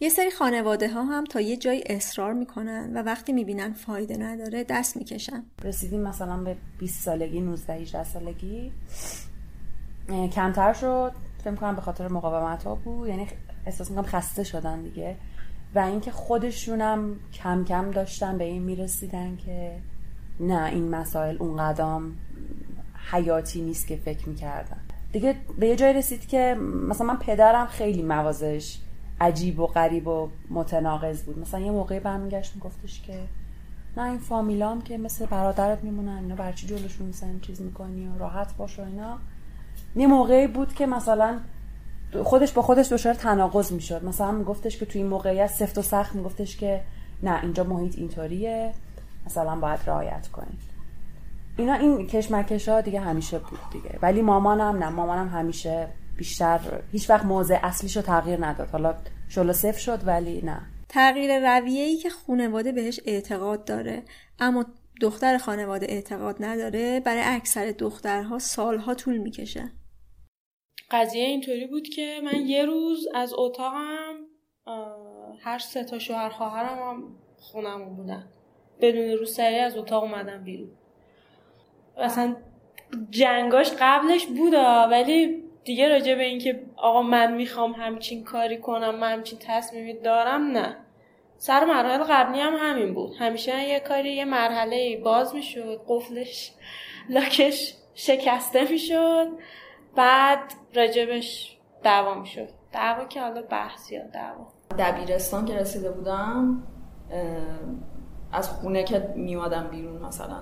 یه 0.00 0.08
سری 0.08 0.30
خانواده 0.30 0.88
ها 0.88 1.02
هم 1.02 1.24
تا 1.24 1.40
یه 1.40 1.56
جایی 1.56 1.82
اصرار 1.86 2.32
می‌کنن 2.32 2.90
و 2.94 3.02
وقتی 3.02 3.32
می‌بینن 3.32 3.72
فایده 3.72 4.16
نداره 4.16 4.64
دست 4.64 4.96
می‌کشن. 4.96 5.42
رسیدیم 5.64 6.00
مثلا 6.00 6.36
به 6.36 6.56
20 6.78 7.04
سالگی 7.04 7.40
19 7.40 7.72
18 7.72 8.04
سالگی. 8.04 8.72
کمتر 10.34 10.72
شد. 10.72 11.12
فکر 11.44 11.54
کنم 11.54 11.74
به 11.76 11.80
خاطر 11.80 12.08
مقاومت 12.08 12.64
ها 12.64 12.74
بود. 12.74 13.08
یعنی 13.08 13.26
احساس 13.66 13.90
می‌کنم 13.90 14.06
خسته 14.06 14.44
شدن 14.44 14.82
دیگه. 14.82 15.16
و 15.74 15.78
اینکه 15.78 16.10
خودشونم 16.10 17.16
کم 17.32 17.64
کم 17.64 17.90
داشتن 17.90 18.38
به 18.38 18.44
این 18.44 18.62
می‌رسیدن 18.62 19.36
که 19.36 19.78
نه 20.40 20.64
این 20.64 20.88
مسائل 20.88 21.36
اون 21.38 21.56
قدم 21.56 22.12
حیاتی 23.10 23.62
نیست 23.62 23.86
که 23.86 23.96
فکر 23.96 24.28
می‌کردن. 24.28 24.80
دیگه 25.12 25.36
به 25.58 25.66
یه 25.66 25.76
جای 25.76 25.92
رسید 25.92 26.26
که 26.28 26.54
مثلا 26.88 27.06
من 27.06 27.16
پدرم 27.16 27.66
خیلی 27.66 28.02
موازش 28.02 28.78
عجیب 29.20 29.60
و 29.60 29.66
غریب 29.66 30.08
و 30.08 30.28
متناقض 30.50 31.22
بود. 31.22 31.38
مثلا 31.38 31.60
یه 31.60 31.70
موقعی 31.70 32.00
برمیگشت 32.00 32.54
میگفتش 32.54 33.02
که 33.02 33.20
نه 33.96 34.02
این 34.02 34.18
فامیلام 34.18 34.82
که 34.82 34.98
مثل 34.98 35.26
برادرت 35.26 35.84
میمونن 35.84 36.18
اینا 36.18 36.34
برچی 36.34 36.66
جلوشون 36.66 37.06
میسن 37.06 37.40
چیز 37.40 37.60
می‌کنی 37.60 38.08
و 38.08 38.18
راحت 38.18 38.56
باش 38.56 38.78
و 38.78 38.82
اینا. 38.82 39.18
یه 39.96 40.06
موقعی 40.06 40.46
بود 40.46 40.74
که 40.74 40.86
مثلا 40.86 41.38
خودش 42.24 42.52
با 42.52 42.62
خودش 42.62 42.92
دچار 42.92 43.14
تناقض 43.14 43.72
می‌شد. 43.72 44.04
مثلا 44.04 44.32
میگفتش 44.32 44.78
که 44.78 44.86
توی 44.86 45.00
این 45.00 45.10
موقعیت 45.10 45.46
سفت 45.46 45.78
و 45.78 45.82
سخت 45.82 46.14
میگفتش 46.14 46.56
که 46.56 46.80
نه 47.22 47.42
اینجا 47.42 47.64
محیط 47.64 47.98
اینطوریه 47.98 48.72
مثلا 49.26 49.56
باید 49.56 49.80
رعایت 49.86 50.28
کنید 50.28 50.72
اینا 51.56 51.74
این 51.74 52.06
کشمکش 52.06 52.68
ها 52.68 52.80
دیگه 52.80 53.00
همیشه 53.00 53.38
بود 53.38 53.58
دیگه. 53.72 53.98
ولی 54.02 54.22
مامانم 54.22 54.82
نه 54.82 54.88
مامانم 54.88 55.28
همیشه 55.28 55.88
بیشتر 56.16 56.60
هیچ 56.92 57.10
وقت 57.10 57.24
موضع 57.24 57.58
اصلیش 57.62 57.96
رو 57.96 58.02
تغییر 58.02 58.46
نداد. 58.46 58.70
حالا 58.70 58.94
شلو 59.28 59.52
صفر 59.52 59.78
شد 59.78 60.06
ولی 60.06 60.42
نه. 60.42 60.60
تغییر 60.88 61.58
رویه 61.58 61.82
ای 61.84 61.96
که 61.96 62.10
خانواده 62.10 62.72
بهش 62.72 63.00
اعتقاد 63.04 63.64
داره 63.64 64.02
اما 64.38 64.64
دختر 65.00 65.38
خانواده 65.38 65.86
اعتقاد 65.88 66.36
نداره 66.40 67.00
برای 67.00 67.22
اکثر 67.24 67.74
دخترها 67.78 68.38
سالها 68.38 68.94
طول 68.94 69.18
می‌کشه. 69.18 69.72
قضیه 70.92 71.24
اینطوری 71.24 71.66
بود 71.66 71.88
که 71.88 72.20
من 72.24 72.46
یه 72.46 72.64
روز 72.64 73.08
از 73.14 73.34
اتاقم 73.34 74.14
هر 75.40 75.58
سه 75.58 75.84
تا 75.84 75.98
شوهر 75.98 76.28
خواهرم 76.28 76.78
هم 76.78 77.16
خونمون 77.38 77.96
بودن. 77.96 78.28
بدون 78.80 79.18
رو 79.18 79.26
سری 79.26 79.58
از 79.58 79.76
اتاق 79.76 80.02
اومدم 80.02 80.44
بیرون. 80.44 80.70
اصلا 81.96 82.36
جنگاش 83.10 83.72
قبلش 83.80 84.26
بودا 84.26 84.88
ولی 84.90 85.42
دیگه 85.64 85.88
راجع 85.88 86.14
به 86.14 86.24
اینکه 86.24 86.62
آقا 86.76 87.02
من 87.02 87.32
می‌خوام 87.32 87.72
همچین 87.72 88.24
کاری 88.24 88.58
کنم 88.58 88.94
من 88.94 89.12
همچین 89.12 89.38
تصمیمی 89.38 89.94
دارم 89.94 90.42
نه. 90.42 90.76
سر 91.38 91.64
مراحل 91.64 92.02
قبلی 92.02 92.40
هم 92.40 92.54
همین 92.58 92.94
بود. 92.94 93.14
همیشه 93.18 93.68
یه 93.68 93.80
کاری 93.80 94.12
یه 94.12 94.24
مرحله 94.24 95.00
باز 95.04 95.34
می‌شد 95.34 95.84
قفلش 95.88 96.52
لاکش 97.08 97.74
شکسته 97.94 98.70
می‌شد. 98.70 99.28
بعد 99.96 100.38
راجبش 100.74 101.58
دعوا 101.82 102.14
می‌شد. 102.14 102.48
دعوا 102.72 103.04
که 103.04 103.22
حالا 103.22 103.42
بحث 103.42 103.92
یا 103.92 104.06
دعوا. 104.06 104.46
دبیرستان 104.78 105.44
که 105.44 105.54
رسیده 105.54 105.90
بودم 105.90 106.62
از 108.32 108.50
خونه 108.50 108.84
که 108.84 109.12
میوادم 109.16 109.66
بیرون 109.70 110.02
مثلا 110.02 110.36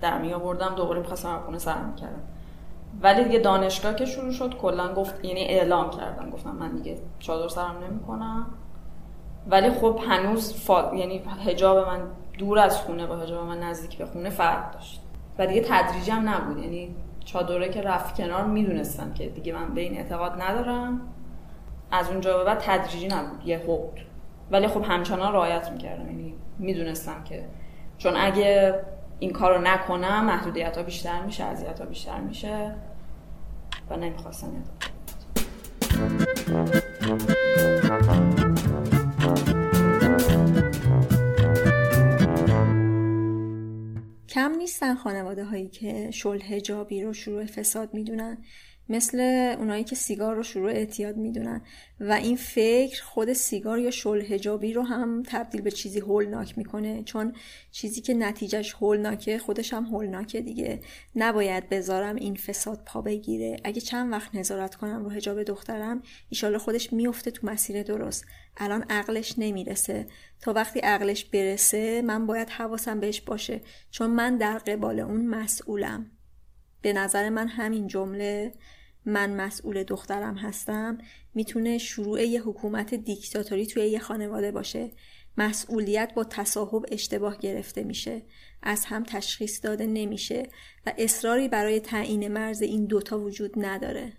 در 0.00 0.18
می 0.18 0.34
آوردم 0.34 0.74
دوباره 0.74 1.00
می‌خواستم 1.00 1.42
خونه 1.44 1.58
سر 1.58 1.82
می‌کردم. 1.82 2.22
ولی 3.00 3.24
دیگه 3.24 3.38
دانشگاه 3.38 3.94
که 3.94 4.04
شروع 4.04 4.32
شد 4.32 4.54
کلا 4.56 4.94
گفت 4.94 5.24
یعنی 5.24 5.40
اعلام 5.40 5.90
کردم. 5.90 6.30
گفتم 6.30 6.50
من 6.50 6.76
دیگه 6.76 6.98
چادر 7.18 7.48
سرم 7.48 7.84
نمی‌کنم. 7.84 8.46
ولی 9.46 9.70
خب 9.70 10.00
هنوز 10.08 10.54
فا... 10.54 10.96
یعنی 10.96 11.18
حجاب 11.18 11.88
من 11.88 12.00
دور 12.38 12.58
از 12.58 12.80
خونه 12.80 13.06
با 13.06 13.16
حجاب 13.16 13.46
من 13.46 13.60
نزدیک 13.60 13.98
به 13.98 14.06
خونه 14.06 14.30
فرق 14.30 14.74
داشت. 14.74 15.02
و 15.38 15.46
دیگه 15.46 15.60
تدریجی 15.68 16.10
هم 16.10 16.28
نبود. 16.28 16.58
یعنی 16.58 16.96
چادره 17.24 17.68
که 17.68 17.82
رفت 17.82 18.16
کنار 18.16 18.44
می‌دونستم 18.44 19.12
که 19.12 19.28
دیگه 19.28 19.52
من 19.52 19.74
به 19.74 19.80
این 19.80 19.96
اعتقاد 19.96 20.42
ندارم. 20.42 21.00
از 21.90 22.10
اونجا 22.10 22.38
به 22.38 22.44
بعد 22.44 22.58
تدریجی 22.58 23.08
نبود 23.08 23.46
یه 23.46 23.58
بود. 23.58 24.00
ولی 24.50 24.68
خب 24.68 24.84
همچنان 24.84 25.32
رعایت 25.32 25.70
می‌کردم. 25.70 26.06
یعنی 26.06 26.34
می‌دونستم 26.58 27.24
که 27.24 27.44
چون 27.98 28.16
اگه 28.16 28.80
این 29.18 29.32
کارو 29.32 29.60
نکنم 29.60 30.24
محدودیت 30.24 30.76
ها 30.76 30.82
بیشتر 30.82 31.22
میشه 31.22 31.44
اذیت 31.44 31.80
ها 31.80 31.86
بیشتر 31.86 32.20
میشه 32.20 32.74
و 33.90 33.96
نمی‌خواستم 33.96 34.48
کم 44.32 44.52
نیستن 44.52 44.94
خانواده 44.94 45.44
هایی 45.44 45.68
که 45.68 46.10
شلح 46.10 46.58
جابی 46.58 47.02
رو 47.02 47.12
شروع 47.12 47.46
فساد 47.46 47.94
می‌دونن. 47.94 48.44
مثل 48.88 49.20
اونایی 49.58 49.84
که 49.84 49.96
سیگار 49.96 50.34
رو 50.36 50.42
شروع 50.42 50.70
اعتیاد 50.70 51.16
می‌دونن. 51.16 51.62
و 52.00 52.12
این 52.12 52.36
فکر 52.36 53.02
خود 53.02 53.32
سیگار 53.32 53.78
یا 53.78 53.90
شلحجابی 53.90 54.72
رو 54.72 54.82
هم 54.82 55.22
تبدیل 55.26 55.60
به 55.60 55.70
چیزی 55.70 56.00
هولناک 56.00 56.58
می‌کنه. 56.58 57.02
چون 57.02 57.32
چیزی 57.70 58.00
که 58.00 58.14
نتیجهش 58.14 58.72
هولناکه 58.72 59.38
خودش 59.38 59.72
هم 59.72 59.84
هولناکه 59.84 60.40
دیگه. 60.40 60.80
نباید 61.16 61.68
بذارم 61.68 62.16
این 62.16 62.34
فساد 62.34 62.82
پا 62.86 63.02
بگیره. 63.02 63.56
اگه 63.64 63.80
چند 63.80 64.12
وقت 64.12 64.34
نظارت 64.34 64.74
کنم 64.74 65.04
رو 65.04 65.10
هجاب 65.10 65.42
دخترم 65.42 66.02
ایشالا 66.28 66.58
خودش 66.58 66.92
میفته 66.92 67.30
تو 67.30 67.46
مسیر 67.46 67.82
درست. 67.82 68.24
الان 68.56 68.84
عقلش 68.90 69.34
نمی‌رسه. 69.38 70.06
تا 70.40 70.52
وقتی 70.52 70.80
عقلش 70.80 71.24
برسه 71.24 72.02
من 72.02 72.26
باید 72.26 72.50
حواسم 72.50 73.00
بهش 73.00 73.20
باشه. 73.20 73.60
چون 73.90 74.10
من 74.10 74.36
در 74.36 74.58
قبال 74.58 75.00
اون 75.00 75.26
مسئولم. 75.26 76.10
به 76.82 76.92
نظر 76.92 77.28
من 77.28 77.48
همین 77.48 77.86
جمله 77.86 78.52
من 79.06 79.36
مسئول 79.36 79.82
دخترم 79.82 80.36
هستم 80.36 80.98
می‌تونه 81.34 81.78
شروع 81.78 82.22
یه 82.22 82.42
حکومت 82.42 82.94
دیکتاتوری 82.94 83.66
توی 83.66 83.86
یه 83.86 83.98
خانواده 83.98 84.52
باشه. 84.52 84.90
مسئولیت 85.36 86.12
با 86.14 86.24
تصاحب 86.24 86.84
اشتباه 86.92 87.38
گرفته 87.38 87.84
میشه. 87.84 88.22
از 88.62 88.84
هم 88.84 89.04
تشخیص 89.04 89.64
داده 89.64 89.86
نمیشه 89.86 90.42
و 90.86 90.92
اصراری 90.98 91.48
برای 91.48 91.80
تعیین 91.80 92.28
مرز 92.28 92.62
این 92.62 92.86
دوتا 92.86 93.20
وجود 93.20 93.52
نداره. 93.56 94.12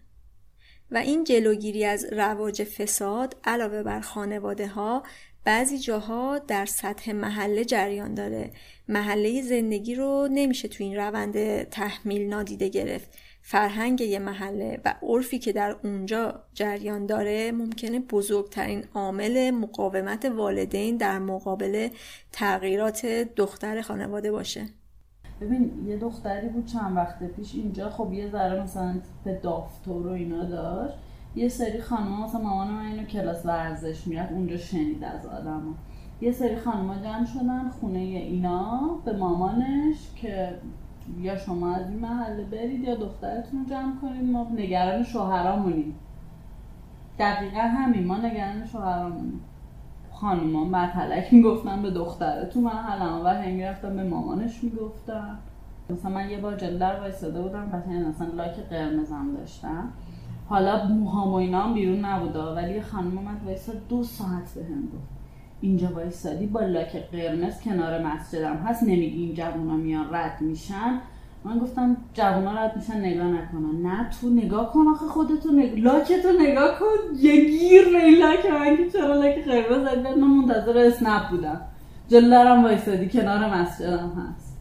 و 0.92 0.98
این 0.98 1.24
جلوگیری 1.24 1.86
از 1.86 2.06
رواج 2.12 2.64
فساد 2.64 3.36
علاوه 3.44 3.84
بر 3.84 4.00
خانواده 4.00 4.68
ها 4.68 5.04
بعضی 5.46 5.80
جاها 5.80 6.40
در 6.40 6.66
سطح 6.66 7.12
محله 7.12 7.66
جریان 7.66 8.14
داره. 8.14 8.52
محله 8.88 9.42
زندگی 9.42 9.96
رو 9.96 10.28
نمیشه 10.32 10.68
تو 10.68 10.84
این 10.84 10.96
روند 10.96 11.64
تحمیل 11.64 12.30
نادیده 12.30 12.70
گرفت. 12.70 13.18
فرهنگ 13.42 14.02
یه 14.02 14.20
محله 14.20 14.82
و 14.86 14.96
عرفی 15.02 15.40
که 15.40 15.54
در 15.54 15.76
اونجا 15.84 16.44
جریان 16.54 17.06
داره 17.06 17.52
ممکنه 17.52 18.00
بزرگترین 18.00 18.86
عامل 18.94 19.52
مقاومت 19.52 20.26
والدین 20.26 20.98
در 20.98 21.20
مقابل 21.20 21.90
تغییرات 22.32 23.06
دختر 23.36 23.82
خانواده 23.82 24.32
باشه. 24.32 24.66
ببین 25.42 25.86
یه 25.88 25.98
دختری 25.98 26.48
بود 26.48 26.66
چند 26.66 26.98
وقت 26.98 27.24
پیش 27.24 27.56
اینجا 27.56 27.90
خب 27.90 28.14
یه 28.14 28.32
ذره 28.32 28.64
مثلا 28.64 29.02
به 29.24 29.40
دافتور 29.44 30.08
و 30.08 30.12
اینا 30.12 30.46
داشت. 30.46 30.98
یه 31.36 31.50
سری 31.50 31.82
خانم 31.82 32.24
مثلا 32.24 32.42
مامان 32.42 32.68
من 32.68 32.86
اینو 32.86 33.04
کلاس 33.04 33.46
ورزش 33.46 34.08
می‌رفت 34.08 34.32
اونجا 34.32 34.58
شنید 34.58 35.04
از 35.04 35.26
آدم 35.26 35.62
یه 36.22 36.32
سری 36.32 36.56
خانم 36.56 37.02
جمع 37.04 37.26
شدن 37.26 37.70
خونه 37.70 38.00
اینا 38.00 38.90
به 39.06 39.18
مامانش 39.18 39.96
که 40.16 40.58
یا 41.22 41.38
شما 41.38 41.76
از 41.76 41.90
این 41.90 42.00
محله 42.00 42.44
برید 42.44 42.84
یا 42.84 42.96
دخترتون 42.96 43.60
رو 43.60 43.70
جمع 43.70 43.96
کنید 44.02 44.32
ما 44.32 44.48
نگران 44.56 45.04
شوهرامونیم. 45.04 45.96
دقیقا 47.20 47.60
همین 47.60 48.08
ما 48.08 48.18
نگران 48.18 48.66
شوهرامونیم. 48.66 49.42
خانوما 50.12 50.66
مطلق 50.66 51.34
می‌گفتن 51.34 51.82
به 51.82 51.92
دختره 51.92 52.46
تو 52.46 52.62
محلم 52.62 53.22
و 53.26 53.42
هی 53.42 53.52
می‌رفتم 53.52 53.96
به 53.96 54.04
مامانش 54.04 54.64
می‌گفتم 54.64 55.38
مثلا 55.90 56.12
من 56.12 56.30
یه 56.30 56.38
بار 56.38 56.56
جلدر 56.58 57.00
وایساده 57.00 57.42
بودم 57.42 57.66
مثلا 57.68 58.10
مثلا 58.10 58.28
لاک 58.28 58.56
قرمزم 58.70 59.36
داشتم. 59.38 59.90
حالا 60.50 60.86
موهام 60.86 61.32
و 61.32 61.36
اینا 61.36 61.74
بیرون 61.74 62.06
نبوده 62.06 62.40
ولی 62.40 62.82
خانم 62.82 63.18
اومد 63.18 63.42
وایساد 63.46 63.88
دو 63.90 64.04
ساعت 64.04 64.54
به 64.56 64.64
هم 64.64 64.82
گفت. 64.82 65.14
اینجا 65.62 65.88
وایسادی 65.88 66.46
با 66.46 66.60
لاک 66.60 66.96
قرمز 67.12 67.62
کنار 67.62 68.06
مسجدم 68.06 68.56
هست 68.56 68.84
نمیگی 68.84 69.24
این 69.24 69.34
جوونا 69.34 69.76
میان 69.76 70.14
رد 70.14 70.42
میشن؟ 70.42 71.00
من 71.44 71.60
گفتم 71.60 71.98
جوونا 72.14 72.54
رد 72.54 72.76
میشن 72.76 72.98
نگاه 72.98 73.28
نکنن. 73.28 73.82
نه 73.82 74.10
تو 74.22 74.30
نگاه 74.30 74.74
کن 74.74 74.88
آخه 74.88 75.06
خودتو 75.06 75.52
نگ... 75.52 75.80
لاکتو 75.80 76.30
نگاه 76.40 76.80
کن. 76.80 77.16
یه 77.16 77.46
گیر 77.46 77.86
این 77.96 78.18
لاک 78.18 78.46
من 78.46 78.78
که 78.78 78.90
چرا 78.90 79.16
لاک 79.16 79.46
قرمز؟ 79.46 79.90
زد 79.90 80.18
من 80.18 80.28
منتظر 80.28 80.78
اسنپ 80.78 81.30
بودم. 81.30 81.62
جلو 82.08 82.36
درم 82.36 82.64
وایسادی 82.64 83.10
کنار 83.10 83.62
مسجدم 83.62 84.12
هست. 84.12 84.58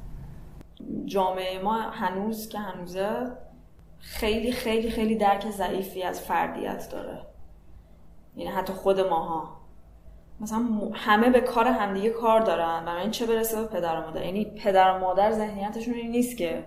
جامعه 1.07 1.63
ما 1.65 1.79
هنوز 1.81 2.49
که 2.49 2.59
هنوزه 2.59 3.27
خیلی 4.03 4.53
خیلی 4.53 4.91
خیلی 4.91 5.17
درک 5.17 5.51
ضعیفی 5.51 6.03
از 6.03 6.21
فردیت 6.21 6.89
داره. 6.93 7.19
یعنی 8.37 8.51
حتی 8.51 8.73
خود 8.73 9.01
ماها. 9.01 9.57
مثلا 10.41 10.65
همه 10.93 11.31
به 11.31 11.41
کار 11.41 11.67
همدیگه 11.67 12.11
کار 12.11 12.41
دارن 12.41 12.85
و 12.87 12.89
این 12.89 13.11
چه 13.11 13.27
برسه 13.27 13.63
به 13.63 13.69
پدر 13.69 14.01
و 14.01 14.01
مادر؟ 14.01 14.25
یعنی 14.25 14.45
پدر 14.45 14.91
و 14.93 14.99
مادر 14.99 15.33
ذهنیتشون 15.33 15.95
این 15.95 16.11
نیست 16.11 16.37
که 16.37 16.65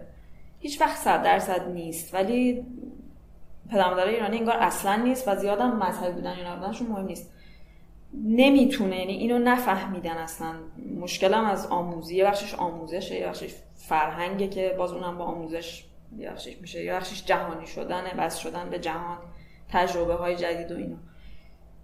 هیچ 0.60 0.82
وقت 0.82 0.98
صد 0.98 1.24
درصد 1.24 1.70
نیست 1.70 2.14
ولی 2.14 2.66
پدر 3.72 3.90
مادر 3.90 4.08
ایرانی 4.08 4.38
انگار 4.38 4.58
اصلا 4.58 4.96
نیست 4.96 5.28
و 5.28 5.36
زیادم 5.36 5.78
مذهبی 5.78 6.12
بودن 6.12 6.32
اینا 6.32 6.56
بودنشون 6.56 6.88
مهم 6.88 7.06
نیست. 7.06 7.34
نمی‌تونه 8.14 9.00
یعنی 9.00 9.14
اینو 9.14 9.40
نفهمیدن 9.40 10.18
اصلا. 10.18 10.54
مشکلم 11.00 11.46
از 11.46 11.68
آموزی 11.68 12.16
یه 12.16 12.26
بخشش 12.26 12.56
آموزشه 12.56 13.16
یه 13.16 13.28
بخشش 13.28 13.54
فرهنگه 13.76 14.48
که 14.48 14.76
باز 14.78 14.92
اونم 14.92 15.18
با 15.18 15.26
آموزش 15.26 15.86
بخشش 16.24 16.58
میشه. 16.62 16.84
یه 16.84 16.94
بخشش 16.94 17.26
جهانی 17.26 17.68
شدنه 17.68 18.14
بس 18.14 18.38
شدن 18.38 18.70
به 18.70 18.80
جهان 18.80 19.18
تجربه 19.70 20.14
های 20.14 20.36
جدید 20.36 20.72
و 20.72 20.76
اینا. 20.76 20.98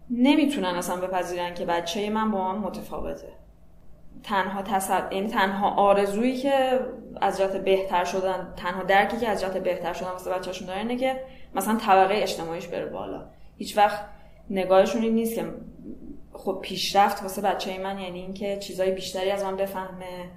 نمی‌تونن 0.09 0.67
اصلا 0.67 0.95
بپذیرن 0.95 1.53
که 1.53 1.65
بچه 1.65 2.09
من 2.09 2.31
با 2.31 2.53
من 2.53 2.59
متفاوته. 2.59 3.33
تنها 4.23 4.61
تصد... 4.61 5.07
یعنی 5.11 5.27
تنها 5.27 5.69
آرزویی 5.69 6.37
که 6.37 6.79
از 7.21 7.37
جهت 7.37 7.57
بهتر 7.57 8.03
شدن 8.03 8.53
تنها 8.57 8.83
درکی 8.83 9.17
که 9.17 9.29
از 9.29 9.41
جهت 9.41 9.57
بهتر 9.57 9.93
شدن 9.93 10.09
واسه 10.09 10.31
بچه‌شون 10.31 10.67
داره 10.67 10.79
اینه 10.79 10.95
که 10.95 11.21
مثلا 11.55 11.75
طبقه 11.75 12.13
اجتماعیش 12.17 12.67
بره 12.67 12.85
بالا. 12.85 13.25
هیچ 13.57 13.77
وقت 13.77 14.05
نگاهشون 14.49 15.01
این 15.01 15.15
نیست 15.15 15.35
که 15.35 15.45
خب 16.33 16.59
پیشرفت 16.61 17.23
واسه 17.23 17.41
بچه 17.41 17.77
من 17.77 17.99
یعنی 17.99 18.19
اینکه 18.19 18.57
چیزای 18.57 18.91
بیشتری 18.91 19.31
از 19.31 19.43
من 19.43 19.55
بفهمه. 19.55 20.29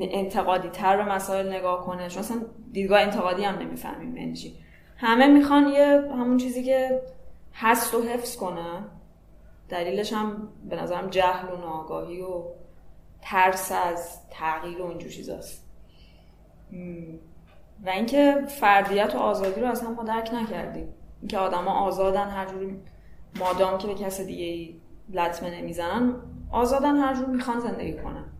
انتقادی 0.00 0.68
تر 0.68 0.96
به 0.96 1.12
مسائل 1.12 1.52
نگاه 1.52 1.86
کنه. 1.86 2.08
چون 2.08 2.18
اصلا 2.18 2.42
دیدگاه 2.72 3.00
انتقادی 3.00 3.44
هم 3.44 3.58
نمی‌فهمیم 3.58 4.16
یعنی 4.16 4.54
همه 4.96 5.26
می‌خوان 5.26 5.68
یه 5.68 6.02
همون 6.12 6.36
چیزی 6.36 6.64
که 6.64 7.02
هست 7.54 7.94
و 7.94 8.02
حفظ 8.02 8.36
کنه. 8.36 8.84
دلیلش 9.68 10.12
هم 10.12 10.48
به 10.68 10.82
نظرم 10.82 11.10
جهل 11.10 11.48
و 11.48 11.56
ناگاهی 11.56 12.20
و 12.20 12.42
ترس 13.22 13.72
از 13.86 14.28
تغییر 14.30 14.82
و 14.82 14.86
اینجور 14.86 15.10
چیزاست. 15.10 15.68
و 17.86 17.90
اینکه 17.90 18.44
فردیت 18.48 19.14
و 19.14 19.18
آزادی 19.18 19.60
رو 19.60 19.66
اصلا 19.66 19.90
ما 19.90 20.02
درک 20.02 20.30
نکردیم. 20.34 20.94
اینکه 21.20 21.38
آدما 21.38 21.72
آزادن 21.72 22.28
هر 22.28 22.46
جوری 22.46 22.80
مادام 23.38 23.78
که 23.78 23.86
به 23.86 23.94
کس 23.94 24.20
دیگه 24.20 24.74
لطمه 25.10 25.60
نمی‌زنن 25.60 26.14
آزادن 26.50 26.96
هر 26.96 27.14
جور 27.14 27.26
می‌خوان 27.26 27.60
زندگی 27.60 27.92
کنن. 27.92 28.31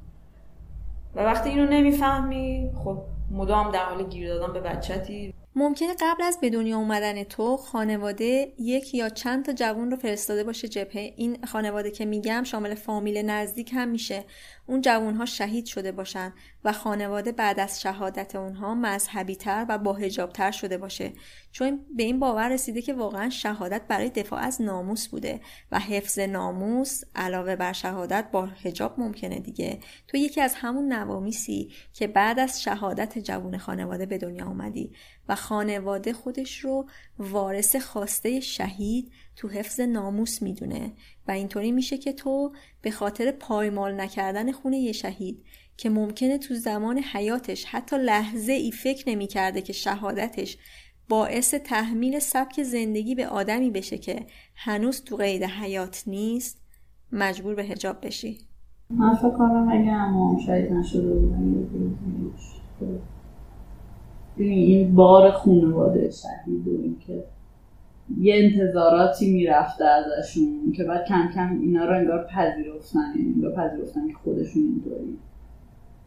و 1.15 1.21
وقتی 1.21 1.51
اینو 1.51 1.67
نمی‌فهمی 1.67 2.71
خب 2.85 3.03
مدام 3.31 3.71
در 3.71 3.85
حال 3.85 4.03
گیر 4.03 4.35
دادن 4.35 4.53
به 4.53 4.61
بچتی. 4.61 5.35
ممکنه 5.57 5.95
قبل 6.01 6.23
از 6.23 6.39
به 6.41 6.51
دنیا 6.51 6.79
اومدن 6.79 7.25
تو 7.25 7.57
خانواده 7.57 8.53
یک 8.59 8.95
یا 8.95 9.09
چند 9.09 9.45
تا 9.45 9.53
جوون 9.53 9.91
رو 9.91 9.97
فرستاده 9.97 10.45
باشه 10.45 10.69
جبهه. 10.69 11.13
این 11.17 11.47
خانواده 11.47 11.91
که 11.91 12.05
میگم 12.05 12.43
شامل 12.45 12.75
فامیل 12.75 13.19
نزدیک 13.19 13.71
هم 13.75 13.89
میشه. 13.89 14.25
اون 14.67 14.81
جوون 14.81 15.15
ها 15.15 15.27
شهید 15.27 15.67
شده 15.67 15.93
باشن 15.93 16.33
و 16.65 16.73
خانواده 16.73 17.33
بعد 17.33 17.61
از 17.61 17.81
شهادت 17.81 18.37
اونها 18.37 18.75
مذهبی 18.75 19.37
تر 19.37 19.67
و 19.69 19.79
با 19.79 19.99
تر 20.35 20.51
شده 20.51 20.79
باشه. 20.79 21.13
چون 21.53 21.81
به 21.97 22.03
این 22.03 22.19
باور 22.19 22.49
رسیده 22.49 22.83
که 22.83 22.95
واقعا 22.95 23.31
شهادت 23.31 23.83
برای 23.89 24.11
دفاع 24.11 24.41
از 24.41 24.63
ناموس 24.63 25.09
بوده 25.09 25.41
و 25.73 25.79
حفظ 25.79 26.19
ناموس 26.19 27.03
علاوه 27.15 27.57
بر 27.57 27.73
شهادت 27.73 28.29
با 28.33 28.47
هجاب 28.47 29.01
ممکنه 29.01 29.41
دیگه. 29.41 29.81
تو 30.09 30.17
یکی 30.17 30.41
از 30.41 30.55
همون 30.55 30.93
نوامیسی 30.93 31.73
که 31.95 32.07
بعد 32.07 32.39
از 32.39 32.63
شهادت 32.63 33.19
جوون 33.19 33.59
خانواده 33.59 34.07
به 34.07 34.19
دنیا 34.19 34.47
اومدی. 34.47 34.93
و 35.29 35.35
خانواده 35.35 36.13
خودش 36.13 36.59
رو 36.59 36.87
وارث 37.19 37.77
خواسته 37.77 38.41
شهید 38.41 39.13
تو 39.37 39.49
حفظ 39.49 39.81
ناموس 39.81 40.43
می‌دونه. 40.43 40.93
و 41.29 41.31
اینطوری 41.31 41.73
میشه 41.73 41.99
که 41.99 42.13
تو 42.13 42.53
به 42.83 42.91
خاطر 42.91 43.31
پایمال 43.31 44.01
نکردن 44.01 44.53
خونه 44.53 44.79
یه 44.79 44.93
شهید 44.93 45.45
که 45.77 45.91
ممکنه 45.91 46.39
تو 46.39 46.55
زمان 46.55 46.99
حیاتش 46.99 47.65
حتی 47.65 47.97
لحظه 47.97 48.53
ای 48.53 48.71
فکر 48.71 49.09
نمی‌کرده 49.09 49.63
که 49.63 49.73
شهادتش 49.73 50.59
باعث 51.09 51.55
تحمیل 51.55 52.19
سبک 52.19 52.63
زندگی 52.63 53.15
به 53.15 53.27
آدمی 53.27 53.71
بشه 53.71 53.99
که 53.99 54.27
هنوز 54.55 55.05
تو 55.05 55.17
قید 55.17 55.43
حیات 55.43 56.03
نیست 56.07 56.63
مجبور 57.13 57.55
به 57.55 57.65
هجاب 57.65 58.07
بشی. 58.07 58.39
من 58.91 59.15
فکر 59.15 59.31
کنم 59.31 59.69
اگه 59.73 59.91
امام 59.91 60.39
شهید 60.47 60.73
نشده 60.73 61.15
این 64.37 64.95
بار 64.95 65.31
خانواده 65.31 66.11
شهید 66.11 66.69
و 66.69 66.83
اینکه 66.83 67.25
یه 68.19 68.35
انتظاراتی 68.35 69.33
می‌رفته 69.33 69.85
ازشون 69.85 70.73
که 70.77 70.85
بعد 70.85 71.07
کم 71.07 71.29
کم 71.35 71.59
اینا 71.61 71.85
رو 71.85 71.97
انگار 71.97 72.27
پذیرفتن 72.27 73.13
یعنی 73.17 73.33
انگار 73.33 73.53
پذیرفتن 73.53 74.09
که 74.09 74.15
خودشون 74.15 74.63
اینطوری. 74.63 75.19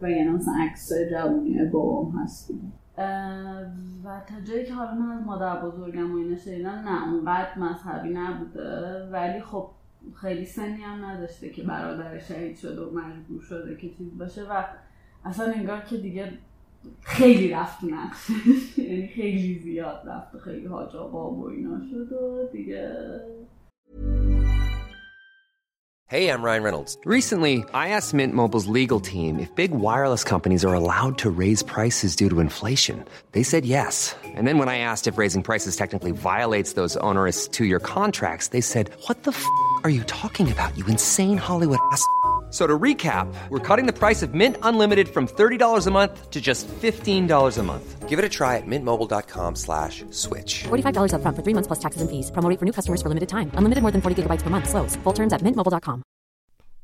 و 0.02 0.10
یعنی 0.10 0.30
مثلا 0.30 0.54
عکس 0.60 0.90
جوانی 1.12 1.66
بابام 1.66 2.12
هستیم 2.12 2.74
و 4.04 4.22
تا 4.28 4.42
جایی 4.48 4.66
که 4.66 4.74
حالا 4.74 4.92
من 4.92 5.18
از 5.18 5.26
مادر 5.26 5.62
بزرگم 5.62 6.14
و 6.14 6.18
اینا 6.18 6.36
شنیدم 6.36 6.70
نه 6.70 7.14
اونقدر 7.14 7.60
مذهبی 7.60 8.10
نبوده. 8.14 9.10
ولی 9.12 9.40
خب 9.40 9.68
خیلی 10.14 10.46
سنی 10.46 10.82
هم 10.82 11.06
نداشته 11.06 11.50
که 11.50 11.64
برادر 11.64 12.20
شهید 12.20 12.58
شده 12.58 12.82
و 12.82 12.90
مجبور 12.92 13.42
شده 13.42 13.78
که 13.78 13.90
چیز 13.90 14.18
باشه. 14.18 14.42
و 14.42 14.64
اصلا 15.26 15.54
انگار 15.54 15.80
که 15.80 15.98
دیگه 15.98 16.32
خیلی 17.03 17.49
رفت 17.49 17.79
نقشش 17.85 18.79
یعنی 18.79 19.09
خیلی 19.09 19.59
زیاد 19.59 20.03
رفت 20.07 20.39
خیلی 20.45 20.67
حاج 20.67 20.97
آقا 20.97 21.31
و 21.31 21.49
اینا 21.49 21.81
شد 21.91 22.13
و 22.13 22.49
دیگه 22.53 22.91
Hey, 26.17 26.29
I'm 26.29 26.43
Ryan 26.43 26.65
Reynolds. 26.65 26.99
Recently, 27.05 27.63
I 27.73 27.91
asked 27.97 28.13
Mint 28.15 28.35
Mobile's 28.35 28.67
legal 28.67 28.99
team 28.99 29.39
if 29.39 29.55
big 29.55 29.71
wireless 29.71 30.25
companies 30.25 30.65
are 30.65 30.75
allowed 30.75 31.19
to 31.19 31.31
raise 31.31 31.63
prices 31.63 32.17
due 32.17 32.29
to 32.29 32.41
inflation. 32.41 33.05
They 33.31 33.45
said 33.45 33.65
yes. 33.65 34.17
And 34.37 34.45
then 34.45 34.59
when 34.59 34.69
I 34.69 34.79
asked 34.79 35.07
if 35.07 35.19
raising 35.19 35.45
prices 35.45 35.77
technically 35.77 36.11
violates 36.11 36.73
those 36.73 36.97
onerous 36.97 37.47
two-year 37.47 37.79
contracts, 37.79 38.49
they 38.49 38.61
said, 38.73 38.91
"What 39.07 39.23
the 39.23 39.31
f*** 39.31 39.45
are 39.85 39.95
you 39.99 40.03
talking 40.23 40.51
about? 40.51 40.77
You 40.77 40.85
insane 40.87 41.39
Hollywood 41.49 41.79
ass." 41.93 42.05
So 42.56 42.66
to 42.66 42.80
recap, 42.80 43.28
we're 43.50 43.60
cutting 43.60 43.86
the 43.86 43.92
price 43.92 44.24
of 44.24 44.34
Mint 44.34 44.56
Unlimited 44.64 45.10
from 45.10 45.28
$30 45.28 45.88
a 45.88 45.92
month 45.92 46.32
to 46.32 46.40
just 46.40 46.70
$15 46.70 47.58
a 47.58 47.64
month. 47.64 48.08
Give 48.08 48.18
it 48.18 48.24
a 48.24 48.30
try 48.30 48.56
at 48.56 48.64
mintmobile.com 48.66 49.58
slash 49.58 50.06
switch. 50.12 50.64
$45 50.64 51.16
up 51.16 51.22
front 51.22 51.36
for 51.36 51.44
three 51.44 51.54
months 51.54 51.68
plus 51.68 51.80
taxes 51.80 52.02
and 52.02 52.10
fees. 52.10 52.32
Promo 52.32 52.58
for 52.58 52.64
new 52.64 52.72
customers 52.72 53.02
for 53.02 53.10
limited 53.10 53.28
time. 53.28 53.52
Unlimited 53.56 53.82
more 53.82 53.92
than 53.92 54.00
40 54.00 54.24
gigabytes 54.24 54.42
per 54.42 54.50
month. 54.50 54.70
Slows. 54.70 54.96
Full 55.04 55.12
terms 55.12 55.34
at 55.34 55.42
mintmobile.com. 55.42 56.02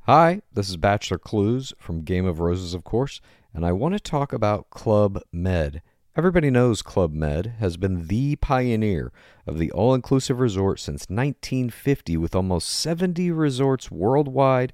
Hi, 0.07 0.41
this 0.51 0.67
is 0.67 0.75
Bachelor 0.75 1.17
Clues 1.17 1.73
from 1.79 2.01
Game 2.01 2.25
of 2.25 2.41
Roses, 2.41 2.73
of 2.73 2.84
course, 2.84 3.21
and 3.53 3.65
I 3.65 3.71
want 3.71 3.93
to 3.93 3.99
talk 4.01 4.34
about 4.34 4.69
Club 4.71 5.21
Med. 5.31 5.81
Everybody 6.17 6.49
knows 6.49 6.81
Club 6.81 7.13
Med 7.13 7.53
has 7.60 7.77
been 7.77 8.07
the 8.07 8.36
pioneer 8.36 9.13
of 9.47 9.57
the 9.57 9.71
all 9.71 9.93
inclusive 9.93 10.41
resort 10.41 10.81
since 10.81 11.03
1950 11.03 12.17
with 12.17 12.36
almost 12.36 12.67
70 12.67 13.31
resorts 13.31 13.89
worldwide 13.89 14.73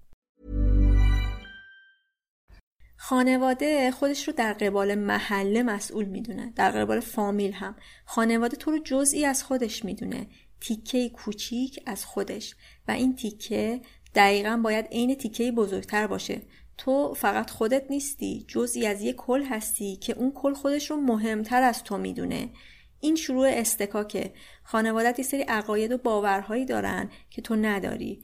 خانواده 3.11 3.91
خودش 3.91 4.27
رو 4.27 4.33
در 4.33 4.53
قبال 4.53 4.95
محله 4.95 5.63
مسئول 5.63 6.05
می‌دونه. 6.05 6.53
در 6.55 6.71
قبال 6.71 6.99
فامیل 6.99 7.51
هم. 7.51 7.75
خانواده 8.05 8.57
تو 8.57 8.71
رو 8.71 8.79
جزئی 8.83 9.25
از 9.25 9.43
خودش 9.43 9.85
می‌دونه. 9.85 10.27
تیکه 10.61 11.09
کوچیک 11.09 11.79
از 11.85 12.05
خودش. 12.05 12.55
و 12.87 12.91
این 12.91 13.15
تیکه 13.15 13.81
دقیقا 14.15 14.61
باید 14.63 14.85
عین 14.85 15.15
تیکه 15.15 15.51
بزرگتر 15.51 16.07
باشه. 16.07 16.41
تو 16.77 17.13
فقط 17.13 17.49
خودت 17.49 17.83
نیستی. 17.89 18.45
جزئی 18.47 18.87
از 18.87 19.01
یک 19.01 19.15
کل 19.15 19.43
هستی 19.43 19.95
که 19.95 20.13
اون 20.13 20.31
کل 20.31 20.53
خودش 20.53 20.91
رو 20.91 20.97
مهمتر 20.97 21.63
از 21.63 21.83
تو 21.83 21.97
می‌دونه. 21.97 22.49
این 22.99 23.15
شروع 23.15 23.47
استکاکه. 23.47 24.33
خانوادت 24.63 25.19
یه 25.19 25.25
سری 25.25 25.41
عقاید 25.41 25.91
و 25.91 25.97
باورهایی 25.97 26.65
دارن 26.65 27.09
که 27.29 27.41
تو 27.41 27.55
نداری. 27.55 28.23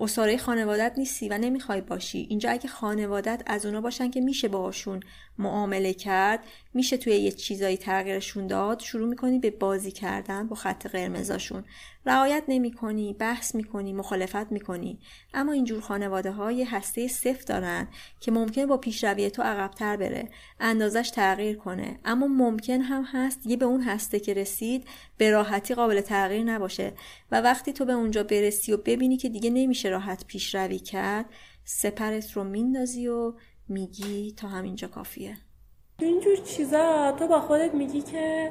اصاره 0.00 0.36
خانوادت 0.36 0.92
نیستی 0.96 1.28
و 1.28 1.38
نمی‌خوای 1.38 1.80
باشی. 1.80 2.26
اینجا 2.30 2.50
اگه 2.50 2.68
خانوادت 2.68 3.42
از 3.46 3.66
اونا 3.66 3.80
باشن 3.80 4.10
که 4.10 4.20
میشه 4.20 4.48
باهاشون 4.48 5.00
معامله 5.38 5.94
کرد 5.94 6.44
میشه 6.74 6.96
توی 6.96 7.12
یه 7.12 7.30
چیزایی 7.30 7.76
تغییرشون 7.76 8.46
داد 8.46 8.80
شروع 8.80 9.08
می‌کنی 9.08 9.38
به 9.38 9.50
بازی 9.50 9.90
کردن 9.90 10.46
با 10.46 10.56
خط 10.56 10.86
قرمزاشون. 10.86 11.64
رعایت 12.06 12.44
نمی‌کنی 12.48 13.12
بحث 13.12 13.54
می‌کنی 13.54 13.92
مخالفت 13.92 14.52
می‌کنی. 14.52 14.98
اما 15.34 15.52
اینجور 15.52 15.80
خانواده 15.80 16.30
های 16.30 16.64
هسته 16.64 17.08
صفر 17.08 17.44
دارن 17.46 17.88
که 18.20 18.30
ممکن 18.30 18.66
با 18.66 18.76
پیشروی 18.76 19.30
تو 19.30 19.42
عقبتر 19.42 19.96
بره 19.96 20.28
اندازش 20.60 21.10
تغییر 21.10 21.56
کنه. 21.56 21.98
اما 22.04 22.26
ممکن 22.26 22.80
هم 22.80 23.04
هست 23.12 23.46
یه 23.46 23.56
به 23.56 23.64
اون 23.64 23.82
هسته 23.82 24.20
که 24.20 24.34
رسید 24.34 24.84
به 25.16 25.30
راحتی 25.30 25.74
قابل 25.74 26.00
تغییر 26.00 26.44
نباشه 26.44 26.92
و 27.30 27.40
وقتی 27.40 27.72
تو 27.72 27.84
به 27.84 27.92
اونجا 27.92 28.22
برسی 28.22 28.72
و 28.72 28.76
ببینی 28.76 29.16
که 29.16 29.28
دیگه 29.28 29.50
نمیشه 29.50 29.88
راحت 29.88 30.26
پیشروی 30.26 30.78
کرد 30.78 31.26
سپرت 31.64 32.32
رو 32.32 32.44
میندازی 32.44 33.08
و 33.08 33.32
میگی 33.68 34.32
تا 34.32 34.48
همینجا 34.48 34.88
کافیه. 34.88 35.34
اینجور 35.98 36.36
چیزا 36.36 37.12
تو 37.12 37.26
با 37.26 37.40
خودت 37.40 37.74
میگی 37.74 38.02
که 38.02 38.50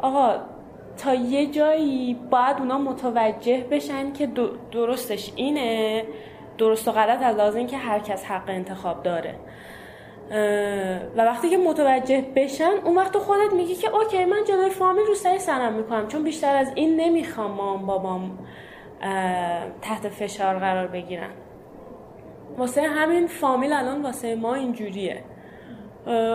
آقا 0.00 0.40
تا 0.96 1.14
یه 1.14 1.46
جایی 1.46 2.14
باید 2.14 2.56
اونا 2.58 2.78
متوجه 2.78 3.66
بشن 3.70 4.12
که 4.12 4.28
درستش 4.72 5.32
اینه 5.36 6.04
درست 6.58 6.88
و 6.88 6.92
غلط 6.92 7.22
از 7.22 7.36
لازم 7.36 7.66
که 7.66 7.76
هر 7.76 7.98
کس 7.98 8.24
حق 8.24 8.48
انتخاب 8.48 9.02
داره. 9.02 9.34
و 11.16 11.24
وقتی 11.24 11.50
که 11.50 11.56
متوجه 11.56 12.26
بشن 12.36 12.72
اون 12.84 12.96
وقت 12.96 13.18
خودت 13.18 13.52
میگی 13.52 13.74
که 13.74 13.90
اوکی 13.90 14.24
من 14.24 14.44
جلوی 14.44 14.70
فامیل 14.70 15.06
رو 15.06 15.14
سری 15.14 15.38
سرم 15.38 15.72
می‌کنم 15.72 16.08
چون 16.08 16.24
بیشتر 16.24 16.56
از 16.56 16.72
این 16.74 17.00
نمی‌خوام 17.00 17.50
مام 17.50 17.86
بابام 17.86 18.38
تحت 19.82 20.08
فشار 20.08 20.58
قرار 20.58 20.86
بگیرن. 20.86 21.30
واسه 22.58 22.82
همین 22.82 23.26
فامیل 23.26 23.72
الان 23.72 24.02
واسه 24.02 24.34
ما 24.34 24.54
اینجوریه. 24.54 25.24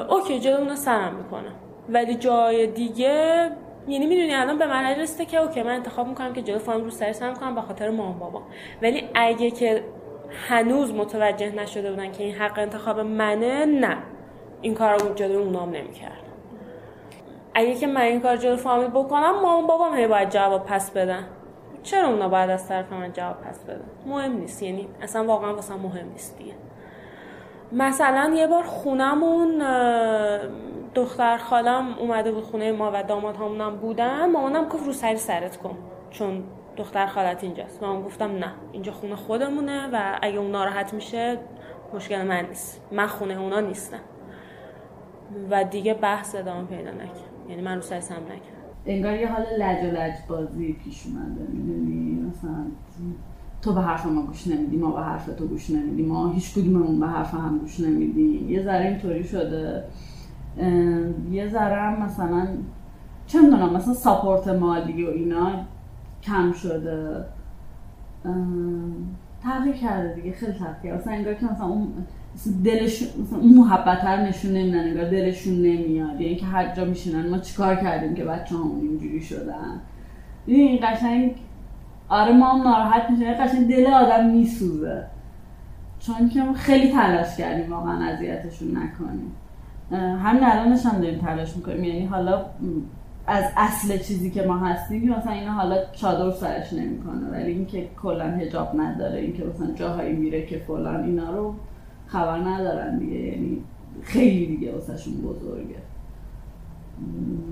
okay 0.09 0.39
جلو 0.39 0.57
اونا 0.57 0.75
سرم 0.75 1.15
می‌کنم 1.15 1.53
ولی 1.89 2.15
جای 2.15 2.67
دیگه 2.67 3.49
یعنی 3.87 4.07
می‌دونی 4.07 4.33
الان 4.33 4.57
به 4.57 4.67
من 4.67 4.85
رسیده 4.85 5.25
که 5.25 5.37
okay 5.37 5.63
من 5.63 5.75
انتخاب 5.75 6.07
می‌کنم 6.07 6.33
که 6.33 6.41
جلو 6.41 6.59
فامیل 6.59 6.83
روسری 6.83 7.11
سرم 7.11 7.33
کنم 7.33 7.55
به 7.55 7.61
خاطر 7.61 7.89
مام 7.89 8.19
بابا. 8.19 8.41
ولی 8.81 9.09
اگه 9.15 9.51
که 9.51 9.83
هنوز 10.47 10.93
متوجه 10.93 11.55
نشده 11.55 11.91
بودن 11.91 12.11
که 12.11 12.23
این 12.23 12.35
حق 12.35 12.59
انتخاب 12.59 12.99
منه 12.99 13.65
نه. 13.65 13.97
این 14.61 14.73
کار 14.73 14.99
رو 14.99 15.13
جلو 15.13 15.39
اونام 15.39 15.69
نمی‌کرد 15.69 16.21
اگه 17.53 17.75
که 17.75 17.87
من 17.87 18.01
این 18.01 18.21
کار 18.21 18.37
جلو 18.37 18.57
فامیل 18.57 18.87
بکنم 18.87 19.41
مام 19.41 19.67
بابام 19.67 19.95
هی 19.95 20.07
باید 20.07 20.29
جواب 20.29 20.65
پس 20.65 20.91
بدن. 20.91 21.27
چرا 21.83 22.07
اونا 22.07 22.29
باید 22.29 22.49
از 22.49 22.67
طرف 22.67 22.93
من 22.93 23.13
جواب 23.13 23.41
پس 23.41 23.59
بدن؟ 23.59 23.81
مهم 24.05 24.31
نیست 24.31 24.63
یعنی 24.63 24.87
اصلا 25.01 25.25
واقعا 25.25 25.55
واسم 25.55 25.75
مهم 25.75 26.09
نیست 26.09 26.37
دیگه. 26.37 26.53
مثلا 27.71 28.33
یه 28.35 28.47
بار 28.47 28.63
خونمون 28.63 29.63
دختر 30.95 31.37
خالم 31.37 31.93
اومده 31.99 32.31
بود 32.31 32.43
خونه 32.43 32.71
ما 32.71 32.91
و 32.93 33.03
داماد 33.03 33.35
همونم 33.35 33.75
بودن 33.75 34.31
مامانم 34.31 34.67
گفت 34.67 34.85
رو 34.85 34.93
سری 34.93 35.17
سرت 35.17 35.57
کن 35.57 35.77
چون 36.09 36.43
دختر 36.77 37.05
خالت 37.05 37.43
اینجاست. 37.43 37.83
من 37.83 38.01
گفتم 38.01 38.31
نه 38.31 38.53
اینجا 38.71 38.91
خونه 38.91 39.15
خودمونه 39.15 39.89
و 39.93 40.19
اگه 40.21 40.37
اون 40.37 40.51
ناراحت 40.51 40.93
میشه 40.93 41.37
مشکل 41.93 42.21
من 42.21 42.45
نیست. 42.45 42.81
من 42.91 43.07
خونه 43.07 43.39
اونا 43.39 43.59
نیستم. 43.59 43.99
و 45.49 45.63
دیگه 45.63 45.93
بحث 45.93 46.35
ادامه 46.35 46.67
پیدا 46.67 46.91
نکرد. 46.91 47.31
یعنی 47.49 47.61
من 47.61 47.75
رو 47.75 47.81
سری 47.81 48.01
سم 48.01 48.15
نکرد. 48.15 48.50
انگار 48.85 49.15
یه 49.15 49.31
حال 49.31 49.43
لج 49.59 49.83
و 49.85 49.87
لج 49.87 50.13
بازی 50.27 50.73
پیش 50.73 51.07
اومده 51.07 51.47
می‌دونی؟ 51.53 52.21
مثلا 52.21 52.65
تو 53.61 53.73
به 53.73 53.81
حرف 53.81 54.05
ما 54.05 54.21
گوش 54.21 54.47
نمیدی 54.47 54.77
ما 54.77 54.91
به 54.91 55.01
حرف 55.01 55.25
تو 55.25 55.47
گوش 55.47 55.69
نمیدی 55.69 56.03
ما 56.03 56.31
هیچ 56.31 56.53
کدوممون 56.53 56.99
به 56.99 57.07
حرف 57.07 57.33
هم 57.33 57.57
گوش 57.57 57.79
نمیدیم. 57.79 58.49
یه 58.49 58.63
ذره 58.63 58.87
اینطوری 58.87 59.23
شده. 59.23 59.83
یه 61.31 61.49
ذره 61.49 61.75
هم 61.75 62.01
مثلا 62.01 62.47
چه 63.27 63.41
می‌دونم 63.41 63.73
مثلا 63.73 63.93
ساپورت 63.93 64.47
مالی 64.47 65.05
و 65.05 65.09
اینا 65.09 65.51
کم 66.23 66.51
شده. 66.51 67.25
تغییر 69.43 69.75
کرده 69.75 70.13
دیگه 70.13 70.31
خیلی 70.31 70.53
تغییر 70.53 70.95
مثلا 70.95 71.13
انگار 71.13 71.33
که 71.33 71.45
مثلا 71.45 71.65
اون 71.65 71.87
دلشون 72.63 73.07
محبت 73.43 74.03
نشون 74.03 74.51
نمیدن 74.51 74.79
انگار 74.79 75.09
دلشون 75.09 75.53
نمیاد. 75.53 76.21
یعنی 76.21 76.35
که 76.35 76.45
هر 76.45 76.75
جا 76.75 76.85
میشینن 76.85 77.29
ما 77.29 77.37
چیکار 77.37 77.75
کردیم 77.75 78.15
که 78.15 78.23
بچه 78.23 78.55
همون 78.55 78.79
اینجوری 78.81 79.21
شدن؟ 79.21 79.81
این 80.45 80.79
قشنگ؟ 80.83 81.35
آره 82.09 82.33
ما 82.33 82.49
هم 82.49 82.61
ناراحت 82.61 83.09
میشه 83.09 83.33
قشنگ 83.33 83.67
دل 83.69 83.93
آدم 83.93 84.29
میسوزه. 84.29 85.03
چون 85.99 86.29
که 86.29 86.43
خیلی 86.55 86.91
تلاش 86.91 87.37
کردیم 87.37 87.71
واقعا 87.73 88.05
اذیتشون 88.05 88.77
نکنیم. 88.77 89.31
همین 90.17 90.43
الانش 90.43 90.85
هم 90.85 91.01
داریم 91.01 91.19
تلاش 91.19 91.55
می‌کنیم. 91.55 91.83
یعنی 91.83 92.05
حالا 92.05 92.45
از 93.27 93.43
اصل 93.57 93.97
چیزی 93.97 94.31
که 94.31 94.41
ما 94.41 94.57
هستیم 94.57 95.01
که 95.01 95.17
مثلا 95.17 95.31
اینا 95.31 95.51
حالا 95.51 95.75
چادر 95.91 96.31
سرش 96.31 96.73
نمی‌کنه. 96.73 97.29
ولی 97.31 97.51
اینکه 97.51 97.87
کلا 98.01 98.23
هجاب 98.23 98.81
نداره 98.81 99.19
اینکه 99.19 99.43
مثلا 99.43 99.73
جاهایی 99.73 100.13
میره 100.13 100.45
که 100.45 100.57
فلان 100.57 101.03
اینا 101.03 101.31
رو 101.31 101.55
خبر 102.11 102.37
ندارن 102.37 102.99
دیگه 102.99 103.15
یعنی 103.15 103.63
خیلی 104.03 104.45
دیگه 104.47 104.73
واسهشون 104.73 105.13
بزرگه. 105.13 105.75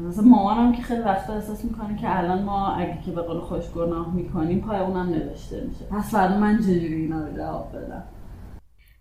مثلا 0.08 0.24
مامانم 0.24 0.72
که 0.72 0.82
خیلی 0.82 1.02
وقتا 1.02 1.34
احساس 1.34 1.66
می‌کنه 1.66 1.98
که 1.98 2.18
الان 2.18 2.44
ما 2.44 2.68
اگه 2.68 3.02
که 3.06 3.12
به 3.12 3.22
قول 3.22 3.40
خوش 3.40 3.70
گناه 3.70 4.16
می‌کنیم 4.16 4.60
پای 4.60 4.80
اونم 4.80 5.10
نوشته 5.10 5.64
میشه. 5.68 5.86
پس 5.86 6.12
فردا 6.12 6.38
من 6.38 6.60
چجوری 6.60 6.94
اینا 6.94 7.28
رو 7.28 7.38
جواب 7.38 7.78
بدم؟ 7.78 8.04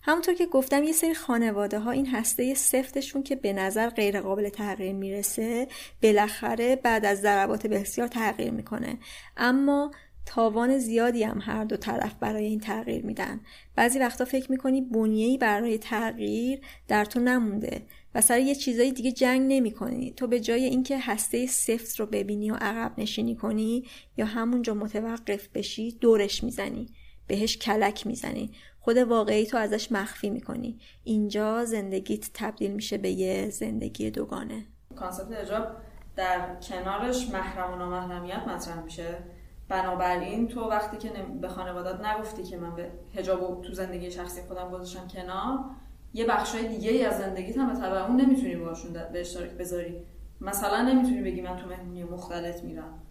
همونطور 0.02 0.34
که 0.34 0.46
گفتم 0.46 0.82
یه 0.84 0.92
سری 0.92 1.14
خانواده 1.14 1.78
ها 1.78 1.90
این 1.90 2.06
هسته 2.06 2.54
سفتشون 2.54 3.22
که 3.22 3.36
به 3.36 3.52
نظر 3.52 3.88
غیر 3.88 4.20
قابل 4.20 4.48
تغییر 4.48 4.94
می‌رسه 4.94 5.68
بالاخره 6.02 6.76
بعد 6.76 7.04
از 7.06 7.20
ضربات 7.20 7.66
بسیار 7.66 8.08
تغییر 8.08 8.50
می‌کنه. 8.50 8.98
اما 9.36 9.90
تاوان 10.28 10.78
زیادی 10.78 11.22
هم 11.22 11.38
هر 11.42 11.64
دو 11.64 11.76
طرف 11.76 12.14
برای 12.14 12.44
این 12.44 12.60
تغییر 12.60 13.06
میدن. 13.06 13.40
بعضی 13.76 13.98
وقتا 13.98 14.24
فکر 14.24 14.50
می‌کنی 14.50 14.80
بنیهی 14.80 15.38
برای 15.38 15.78
تغییر 15.78 16.60
در 16.88 17.04
تو 17.04 17.20
نمونده 17.20 17.82
و 18.14 18.20
سر 18.20 18.40
یه 18.40 18.54
چیزای 18.54 18.92
دیگه 18.92 19.12
جنگ 19.12 19.52
نمی 19.52 19.70
کنی 19.70 20.12
تو 20.12 20.26
به 20.26 20.40
جای 20.40 20.64
اینکه 20.64 20.98
هسته 20.98 21.46
سفت 21.46 22.00
رو 22.00 22.06
ببینی 22.06 22.50
و 22.50 22.54
عقب 22.54 23.00
نشینی 23.00 23.34
کنی 23.34 23.84
یا 24.16 24.26
همونجا 24.26 24.74
متوقف 24.74 25.48
بشی 25.48 25.92
دورش 25.92 26.44
می‌زنی 26.44 26.86
بهش 27.26 27.56
کلک 27.56 28.06
می‌زنی. 28.06 28.50
خود 28.80 28.96
واقعی 28.96 29.46
تو 29.46 29.56
ازش 29.56 29.92
مخفی 29.92 30.30
می‌کنی. 30.30 30.78
اینجا 31.04 31.64
زندگیت 31.64 32.30
تبدیل 32.34 32.70
میشه 32.70 32.98
به 32.98 33.10
یه 33.10 33.50
زندگی 33.50 34.10
دوگانه. 34.10 34.64
کانسپت 34.96 35.40
اجاب 35.40 35.66
در 36.16 36.56
کنارش 36.68 37.28
محرم 37.28 37.72
و 37.72 37.76
نامحرمیت 37.76 38.48
مطرح 38.48 38.82
میشه. 38.82 39.18
بنابراین 39.68 40.48
تو 40.48 40.68
وقتی 40.68 40.96
که 40.96 41.10
به 41.40 41.48
خانوادات 41.48 42.04
نگفتی 42.04 42.42
که 42.42 42.56
من 42.56 42.74
به 42.74 42.90
حجاب 43.14 43.62
تو 43.62 43.72
زندگی 43.72 44.10
شخصی 44.10 44.42
خودم 44.42 44.70
گذاشتم 44.70 45.08
کنار 45.08 45.58
یه 46.14 46.24
بخشای 46.24 46.68
دیگه 46.68 46.90
ای 46.90 47.04
از 47.04 47.18
زندگیت 47.18 47.58
هم 47.58 47.80
به 47.80 48.06
اون 48.06 48.20
نمی‌تونی 48.20 48.56
باشون 48.56 48.92
به 49.12 49.20
اشتراک 49.20 49.50
بذاری. 49.50 50.04
مثلا 50.40 50.82
نمی‌تونی 50.82 51.22
بگی 51.22 51.40
من 51.40 51.56
تو 51.56 51.68
مهمونی 51.68 52.04
مختلط 52.04 52.64
میرم. 52.64 53.02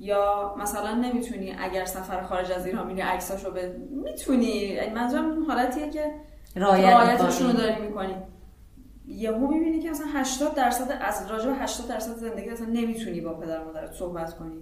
یا 0.00 0.54
مثلا 0.58 0.94
نمی‌تونی 0.94 1.56
اگر 1.58 1.84
سفر 1.84 2.22
خارج 2.22 2.52
از 2.52 2.66
ایران 2.66 2.86
میری 2.86 3.00
عکساشو 3.00 3.50
به 3.50 3.76
می‌تونی. 3.90 4.46
یعنی 4.46 4.94
منظورم 4.94 5.44
حالتیه 5.44 5.90
که 5.90 6.14
رعایتشون 6.56 7.46
رو 7.46 7.52
داری 7.52 7.82
می‌کنی. 7.82 8.14
یهو 9.06 9.46
می‌بینی 9.48 9.80
که 9.80 9.90
مثلا 9.90 10.06
80 10.14 10.54
درصد 10.54 10.98
از 11.00 11.30
راجع 11.30 11.46
به 11.46 11.54
80 11.54 11.88
درصد 11.88 12.16
زندگی 12.16 12.50
اصلا 12.50 12.66
نمی‌تونی 12.66 13.20
با 13.20 13.34
پدر 13.34 13.64
مادرت 13.64 13.92
صحبت 13.92 14.34
کنی. 14.38 14.60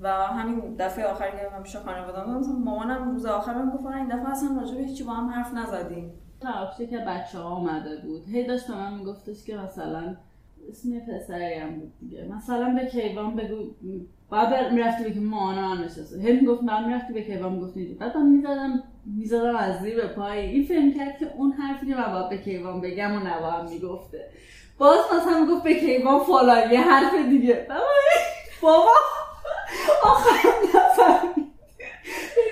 و 0.00 0.08
همین 0.08 0.74
دفعه 0.78 1.04
آخر 1.04 1.30
که 1.30 1.48
من 1.52 1.62
پیش 1.62 1.76
خانواده 1.76 2.30
مثلا 2.30 2.52
مامانم 2.52 3.10
روز 3.10 3.26
آخر 3.26 3.54
من 3.54 3.70
گفت 3.70 3.86
این 3.86 4.08
دفعه 4.08 4.30
اصلا 4.30 4.60
راجع 4.60 4.74
به 4.74 4.82
هیچی 4.82 5.04
با 5.04 5.12
هم 5.12 5.28
حرف 5.28 5.54
نزدیم. 5.54 6.12
تا 6.40 6.86
که 6.90 6.98
بچه 6.98 7.38
ها 7.38 7.48
آمده 7.48 7.96
بود. 7.96 8.24
هی 8.28 8.46
داشت 8.46 8.70
من 8.70 8.94
میگفتش 8.94 9.44
که 9.44 9.56
مثلا 9.56 10.16
اسم 10.70 10.90
پسری 10.98 11.54
هم 11.54 11.80
بود 11.80 11.92
دیگه. 12.00 12.28
مثلا 12.36 12.74
به 12.74 12.86
کیوان 12.86 13.36
بگو 13.36 13.56
بعد 14.30 14.72
می‌رفتی 14.72 15.04
بگی 15.04 15.20
مانا 15.20 15.74
نشسته. 15.74 16.20
هی 16.20 16.40
می‌گفت 16.40 16.62
من 16.62 16.88
می‌رفتی 16.88 17.12
به 17.12 17.22
کیوان 17.22 17.52
می‌گفتی. 17.52 17.94
بعد 18.00 18.16
من 18.16 18.26
می‌زدم 18.26 18.82
می‌ذارم 19.06 19.56
از 19.56 19.80
زیر 19.80 19.96
به 19.96 20.06
پای. 20.06 20.38
این 20.38 20.64
فیلم 20.64 20.94
کرد 20.94 21.18
که 21.18 21.26
اون 21.36 21.52
حرفی 21.52 21.86
که 21.86 21.94
من 21.94 22.12
باید 22.12 22.28
به 22.28 22.38
کیوان 22.38 22.80
بگم 22.80 23.12
و 23.12 23.18
هم 23.18 23.68
می‌گفته. 23.68 24.30
باز 24.78 24.98
مثلا 25.16 25.40
می‌گفت 25.40 25.64
به 25.64 25.74
کیوان 25.74 26.20
فلان 26.20 26.72
یه 26.72 26.80
حرف 26.80 27.14
دیگه. 27.28 27.66
بابا 28.62 28.90
آخرم 30.04 30.52
نفهمید 30.74 31.48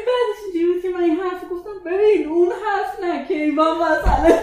بعدش 0.07 0.39
اینجوری 0.45 0.73
بود 0.73 0.83
که 0.83 0.89
من 0.89 1.03
این 1.03 1.17
حرف 1.17 1.45
گفتم 1.51 1.71
ببین 1.87 2.29
اون 2.29 2.49
حرف 2.49 3.05
نه 3.05 3.25
کیوان 3.25 3.77
مثلا 3.79 4.39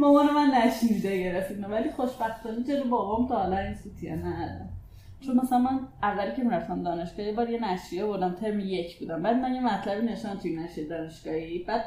مامان 0.00 0.30
من 0.34 0.50
نشنیده 0.54 1.18
گرفتیم 1.18 1.66
ولی 1.70 1.90
خوشبختانه 1.90 2.62
جلو 2.62 2.84
بابام 2.84 3.28
تا 3.28 3.34
حالا 3.34 3.58
این 3.58 3.74
سوتیه 3.74 4.16
نه 4.16 4.68
چون 5.20 5.40
مثلا 5.40 5.58
من 5.58 5.80
اولی 6.02 6.36
که 6.36 6.42
می‌رفتم 6.42 6.82
دانشگاه 6.82 7.26
یه 7.26 7.32
بار 7.32 7.50
یه 7.50 7.72
نشریه 7.72 8.06
بردم 8.06 8.34
ترم 8.34 8.60
یک 8.60 8.98
بودم. 8.98 9.22
بعد 9.22 9.36
من 9.36 9.54
یه 9.54 9.60
مطلبی 9.60 10.06
نشان 10.06 10.38
توی 10.38 10.56
نشریه 10.56 10.88
دانشگاهی. 10.88 11.58
بعد 11.58 11.84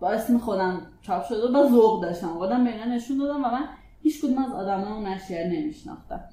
با 0.00 0.10
اسم 0.10 0.38
خودم 0.38 0.86
چاپ 1.02 1.24
شده 1.24 1.58
و 1.58 1.68
ذوق 1.68 2.02
داشتم. 2.02 2.38
خودم 2.38 2.64
به 2.64 2.70
نشون 2.70 3.18
دادم 3.18 3.44
و 3.44 3.48
من 3.48 3.68
هیچ 4.02 4.20
کدوم 4.20 4.38
از 4.38 4.52
آدمای 4.52 4.92
اون 4.92 5.06
نشریه 5.06 5.46
نمیشناختم. 5.46 6.24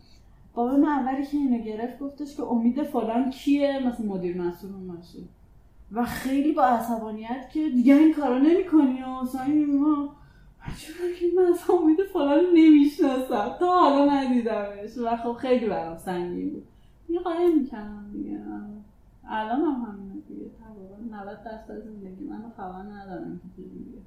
بابا 0.53 0.77
من 0.77 0.89
اولی 0.89 1.25
که 1.25 1.37
اینو 1.37 1.63
گرفت 1.63 1.99
گفتش 1.99 2.35
که 2.35 2.43
امید 2.43 2.83
فلان 2.83 3.29
کیه؟ 3.29 3.79
مثلا 3.87 4.05
مدیر 4.05 4.41
مسئول 4.41 4.73
اون 4.73 4.83
مسئول 4.83 5.23
و 5.91 6.05
خیلی 6.05 6.51
با 6.51 6.63
عصبانیت 6.63 7.49
که 7.53 7.69
دیگه 7.69 7.95
این 7.95 8.13
کارا 8.13 8.37
نمی‌کنی 8.37 9.03
و 9.03 9.21
مثلا 9.21 9.47
ما 9.47 10.15
چرا 10.77 11.11
که 11.19 11.25
من 11.37 11.53
اصلا 11.53 11.75
امید 11.75 11.97
فلان 12.13 12.45
نمی‌شناسم. 12.53 13.55
تا 13.59 13.79
حالا 13.79 14.13
ندیدمش. 14.13 14.97
و 14.97 15.17
خب 15.17 15.33
خیلی 15.33 15.65
برام 15.65 15.97
سنگین 15.97 16.49
بود. 16.49 16.67
یه 17.09 17.19
قایم 17.19 17.59
می‌کنم 17.59 18.11
دیگه. 18.13 18.39
الان 19.27 19.61
هم 19.61 19.85
همینه 19.87 20.21
دیگه. 20.27 20.45
تقریبا 20.59 21.17
90 21.17 21.43
درصد 21.43 21.83
زندگی 21.83 22.23
من 22.23 22.51
خبر 22.57 22.81
ندارم 22.81 23.41
که 23.55 23.61
دیگه. 23.61 24.01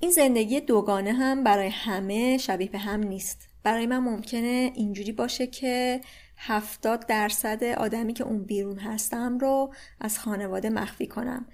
این 0.00 0.10
زندگی 0.10 0.60
دوگانه 0.60 1.12
هم 1.12 1.44
برای 1.44 1.68
همه 1.68 2.38
شبیه 2.38 2.70
به 2.70 2.78
هم 2.78 3.00
نیست. 3.00 3.51
برای 3.62 3.86
من 3.86 3.98
ممکنه 3.98 4.72
اینجوری 4.74 5.12
باشه 5.12 5.46
که 5.46 6.00
هفتاد 6.36 7.06
درصد 7.06 7.64
آدمی 7.64 8.12
که 8.12 8.24
اون 8.24 8.44
بیرون 8.44 8.78
هستم 8.78 9.38
رو 9.38 9.74
از 10.00 10.18
خانواده 10.18 10.70
مخفی 10.70 11.06
کنم. 11.06 11.46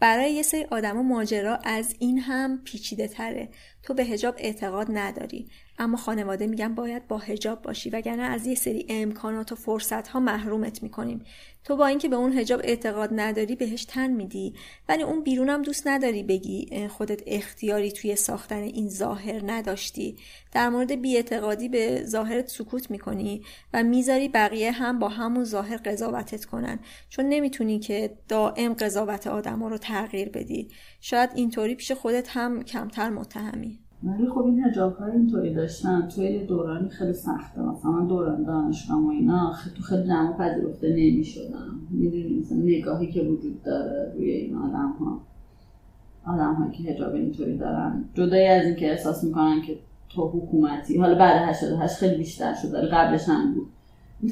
برای 0.00 0.32
یه 0.32 0.42
سری 0.42 0.64
آدم 0.64 0.96
و 0.96 1.02
ماجرا 1.02 1.56
از 1.56 1.94
این 1.98 2.18
هم 2.18 2.64
پیچیده 2.64 3.08
تره. 3.08 3.48
تو 3.82 3.94
به 3.94 4.04
هجاب 4.04 4.34
اعتقاد 4.38 4.86
نداری. 4.90 5.48
اما 5.78 5.96
خانواده 5.96 6.46
میگن 6.46 6.74
باید 6.74 7.08
با 7.08 7.18
هجاب 7.18 7.62
باشی 7.62 7.90
وگرنه 7.90 8.22
از 8.22 8.46
یه 8.46 8.54
سری 8.54 8.86
امکانات 8.88 9.52
و 9.52 9.54
فرصت 9.54 10.08
ها 10.08 10.20
محرومت 10.20 10.82
می‌کنیم. 10.82 11.24
تو 11.64 11.76
با 11.76 11.86
اینکه 11.86 12.08
به 12.08 12.16
اون 12.16 12.38
هجاب 12.38 12.60
اعتقاد 12.64 13.10
نداری 13.12 13.56
بهش 13.56 13.84
تن 13.84 14.10
میدی. 14.10 14.54
ولی 14.88 15.02
اون 15.02 15.22
بیرونم 15.22 15.62
دوست 15.62 15.86
نداری 15.86 16.22
بگی 16.22 16.88
خودت 16.88 17.22
اختیاری 17.26 17.92
توی 17.92 18.16
ساختن 18.16 18.62
این 18.62 18.88
ظاهر 18.88 19.42
نداشتی. 19.46 20.16
در 20.52 20.68
مورد 20.68 20.92
بیاعتقادی 20.92 21.68
به 21.68 22.02
ظاهرت 22.04 22.48
سکوت 22.48 22.90
می‌کنی 22.90 23.42
و 23.72 23.82
می‌ذاری 23.82 24.28
بقیه 24.28 24.70
هم 24.70 24.98
با 24.98 25.08
همون 25.08 25.44
ظاهر 25.44 25.76
قضاوتت 25.76 26.44
کنن. 26.44 26.78
چون 27.08 27.28
نمی‌تونی 27.28 27.78
که 27.78 28.18
دائم 28.28 28.72
قضاوت 28.72 29.26
آدما 29.26 29.68
رو 29.68 29.78
تغییر 29.78 30.28
بدی. 30.28 30.68
شاید 31.00 31.30
اینطوری 31.34 31.74
پیش 31.74 31.92
خودت 31.92 32.28
هم 32.28 32.62
کمتر 32.62 33.10
متهمی. 33.10 33.83
ولی 34.04 34.28
خب 34.28 34.38
این 34.38 34.64
هجاب 34.64 34.96
های 34.96 35.12
اینطوری 35.12 35.54
داشتن. 35.54 36.08
توی 36.08 36.46
دورانی 36.46 36.88
خیلی 36.88 37.12
سخته. 37.12 37.62
مثلا 37.62 38.00
دوران 38.00 38.44
دانشگاه 38.44 39.04
و 39.04 39.08
اینا 39.08 39.52
تو 39.76 39.82
خیلی 39.82 40.02
جمع 40.02 40.32
پذیرفته 40.32 40.88
نمی 40.90 41.24
شدم 41.24 41.80
می‌دونی 41.90 42.38
مثلا 42.40 42.58
نگاهی 42.58 43.12
که 43.12 43.22
وجود 43.22 43.62
داره 43.62 44.12
روی 44.14 44.30
این 44.30 44.56
آدم 44.56 44.94
ها 45.00 45.20
آدم 46.26 46.54
هایی 46.54 46.72
که 46.72 46.90
هجاب 46.90 47.14
اینطوری 47.14 47.58
دارن. 47.58 48.04
جدای 48.14 48.46
از 48.46 48.66
اینکه 48.66 48.90
احساس 48.90 49.24
می‌کنن 49.24 49.62
که 49.62 49.78
تو 50.08 50.28
حکومتی. 50.28 50.98
حالا 50.98 51.18
بعد 51.18 51.48
88 51.48 51.94
خیلی 51.94 52.16
بیشتر 52.16 52.54
شد 52.54 52.74
ولی 52.74 52.86
قبلش 52.86 53.28
هم 53.28 53.54
بود. 53.54 53.66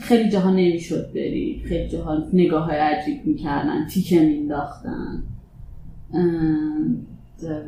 خیلی 0.01 0.31
جاها 0.31 0.51
نمی‌شد 0.51 1.13
بری. 1.15 1.63
خیلی 1.65 1.89
جاها 1.89 2.19
نگاه 2.33 2.65
های 2.65 2.77
عجیب 2.77 3.27
می‌کردن 3.27 3.87
تیکه 3.87 4.21
مینداختن 4.21 5.23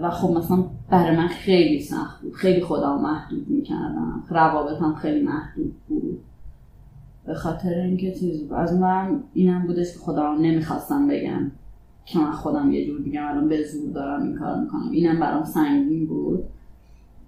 و 0.00 0.10
خب 0.10 0.30
مثلا 0.30 0.64
برای 0.90 1.16
من 1.16 1.28
خیلی 1.28 1.80
سخت 1.80 2.22
بود. 2.22 2.32
خیلی 2.32 2.60
خودم 2.60 3.00
محدود 3.00 3.48
می‌کردم. 3.48 4.24
روابطم 4.30 4.94
خیلی 4.94 5.22
محدود 5.22 5.74
بود. 5.88 6.20
به 7.26 7.34
خاطر 7.34 7.74
اینکه 7.74 8.12
چیز 8.12 8.52
از 8.52 8.74
من 8.74 9.22
اینم 9.34 9.66
بودش 9.66 9.92
که 9.92 9.98
خودم 9.98 10.36
نمی‌خواستم 10.40 11.08
بگم 11.08 11.50
که 12.04 12.18
من 12.18 12.32
خودم 12.32 12.72
یه 12.72 12.86
جور 12.86 13.00
بگم 13.00 13.26
الان 13.26 13.48
به 13.48 13.62
زور 13.62 13.92
دارم 13.92 14.22
این 14.22 14.34
کار 14.34 14.60
می‌کنم. 14.60 14.90
اینم 14.90 15.20
برام 15.20 15.44
سنگین 15.44 16.06
بود. 16.06 16.44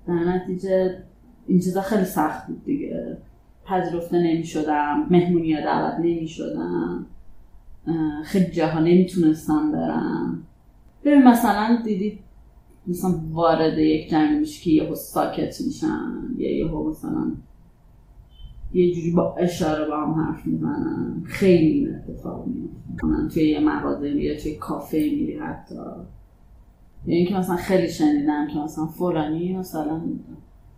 در 0.07 0.15
نتیجه 0.15 0.99
این 1.47 1.59
چیزا 1.59 1.81
خیلی 1.81 2.05
سخت 2.05 2.47
بود 2.47 2.65
دیگه. 2.65 3.17
پذیرفته 3.65 4.19
نمی‌شدم. 4.19 5.07
مهمونی 5.11 5.55
ها 5.55 5.61
دعوت 5.61 5.95
نمی‌شدم. 6.01 7.07
خیلی 8.25 8.51
جاها 8.51 8.81
نمی‌تونستم 8.81 9.73
برم. 9.73 10.43
ببین 11.05 11.23
مثلا 11.23 11.79
دیدید 11.85 12.19
مثلا 12.89 13.21
وارد 13.31 13.79
یک 13.79 14.11
جمعی 14.11 14.39
میشه 14.39 14.63
که 14.63 14.71
یهو 14.71 14.95
ساکت 14.95 15.61
میشن 15.61 16.13
یا 16.39 16.57
یهو 16.57 16.91
مثلا 16.91 17.33
یه 18.75 18.95
جوری 18.95 19.11
با 19.11 19.37
اشاره 19.37 19.89
با 19.89 19.97
هم 19.97 20.13
حرف 20.13 20.47
می‌زنن. 20.47 21.23
خیلی 21.27 21.67
این 21.67 21.95
اتفاق 21.95 22.47
میفته 22.47 23.35
توی 23.35 23.49
یه 23.49 23.61
مغازه 23.61 24.11
یا 24.11 24.41
توی 24.41 24.55
کافه 24.55 24.99
میری 24.99 25.39
حتی. 25.39 25.75
یا 25.75 27.17
اینکه 27.17 27.35
مثلا 27.35 27.57
خیلی 27.57 27.91
شنیدم 27.91 28.49
که 28.53 28.59
مثلا 28.59 28.87
فلانی 28.87 29.57
مثلا 29.57 30.01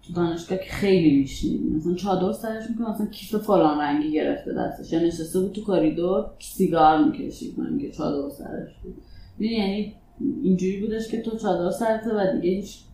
تو 0.03 0.13
دانشگاه 0.13 0.59
که 0.59 0.71
خیلی 0.71 1.19
میشنید. 1.19 1.73
مثلا 1.77 1.95
چادر 1.95 2.33
سرش 2.33 2.71
می‌کنه 2.71 2.91
مثلا 2.91 3.07
کیف 3.07 3.37
فلان 3.37 3.81
رنگی 3.81 4.13
گرفته 4.13 4.55
دستش. 4.55 4.93
یا 4.93 5.01
نشسته 5.01 5.41
بود 5.41 5.53
تو 5.53 5.63
کاریدور 5.63 6.25
سیگار 6.39 7.05
می‌کشید. 7.05 7.61
من 7.61 7.79
که 7.79 7.91
چادر 7.91 8.31
سرش 8.31 8.71
بود. 8.83 8.95
یعنی 9.39 9.95
اینجوری 10.21 10.81
بودش 10.81 11.09
که 11.09 11.23
تو 11.23 11.37
چادر 11.37 11.71
سرته 11.71 12.15
و 12.15 12.33
دیگه 12.33 12.55
هیچ 12.55 12.85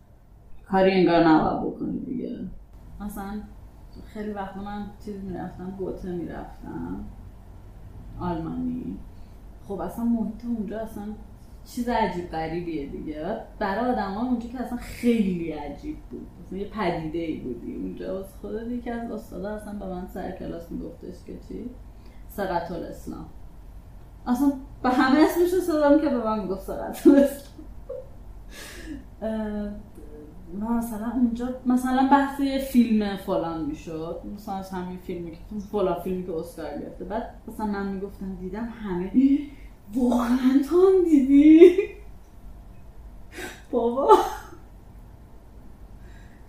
کاری 0.67 0.91
انگار 0.91 1.27
نباید 1.27 1.73
بکنی 1.73 1.99
دیگه. 1.99 2.39
مثلا 2.99 3.41
خیلی 4.13 4.31
وقت 4.31 4.57
من 4.57 4.87
چیز 5.05 5.23
می‌رفتم 5.23 5.75
گوته 5.77 6.11
می‌رفتم 6.11 7.05
آلمانی. 8.19 8.97
خب 9.67 9.79
اصلا 9.79 10.05
محیط 10.05 10.45
اونجا 10.45 10.79
اصلا 10.79 11.03
چیز 11.65 11.89
عجیب 11.89 12.29
غریبیه 12.31 12.89
دیگه. 12.89 13.37
برای 13.59 13.91
آدم 13.91 14.13
ها 14.13 14.25
اونجا 14.25 14.49
که 14.49 14.61
اصلا 14.61 14.77
خیلی 14.77 15.51
عجیب 15.51 15.97
بود. 16.11 16.27
مثلا 16.45 16.59
یه 16.59 16.69
پدیده 16.69 17.19
ای 17.19 17.39
بودی. 17.39 17.75
اونجا 17.75 18.19
از 18.19 18.33
خود 18.41 18.71
یکی 18.71 18.89
از 18.89 19.11
استادا 19.11 19.49
اصلا 19.49 19.73
به 19.73 19.85
من 19.85 20.07
سر 20.07 20.31
کلاس 20.31 20.71
میگفتش 20.71 21.23
که 21.25 21.33
چی؟ 21.47 21.69
سقط 22.27 22.71
الاسلام 22.71 23.25
اصلا 24.27 24.53
به 24.83 24.89
همه 24.89 25.19
اسمش 25.19 25.53
رو 25.67 25.99
که 25.99 26.09
به 26.09 26.25
من 26.25 26.39
می‌گفت 26.39 26.61
سقط 26.61 27.07
مثلا 30.59 31.11
اونجا 31.13 31.49
مثلا 31.65 32.07
بحث 32.11 32.41
فیلم 32.71 33.17
فلان 33.17 33.65
می‌شد. 33.65 34.21
مثلا 34.35 34.55
از 34.55 34.69
همین 34.69 34.97
فیلمی 34.97 35.31
که 35.31 35.37
فلان 35.71 35.99
فیلمی 35.99 36.25
که 36.25 36.33
اسکار 36.33 36.77
گرفته. 36.77 37.05
بعد 37.05 37.29
مثلا 37.47 37.65
من 37.65 37.87
می‌گفتم 37.87 38.35
دیدم 38.35 38.65
همه 38.65 39.11
واقعا 39.93 40.61
تو 40.69 40.75
هم 40.75 41.03
دیدی؟ 41.09 41.71
بابا. 43.71 44.17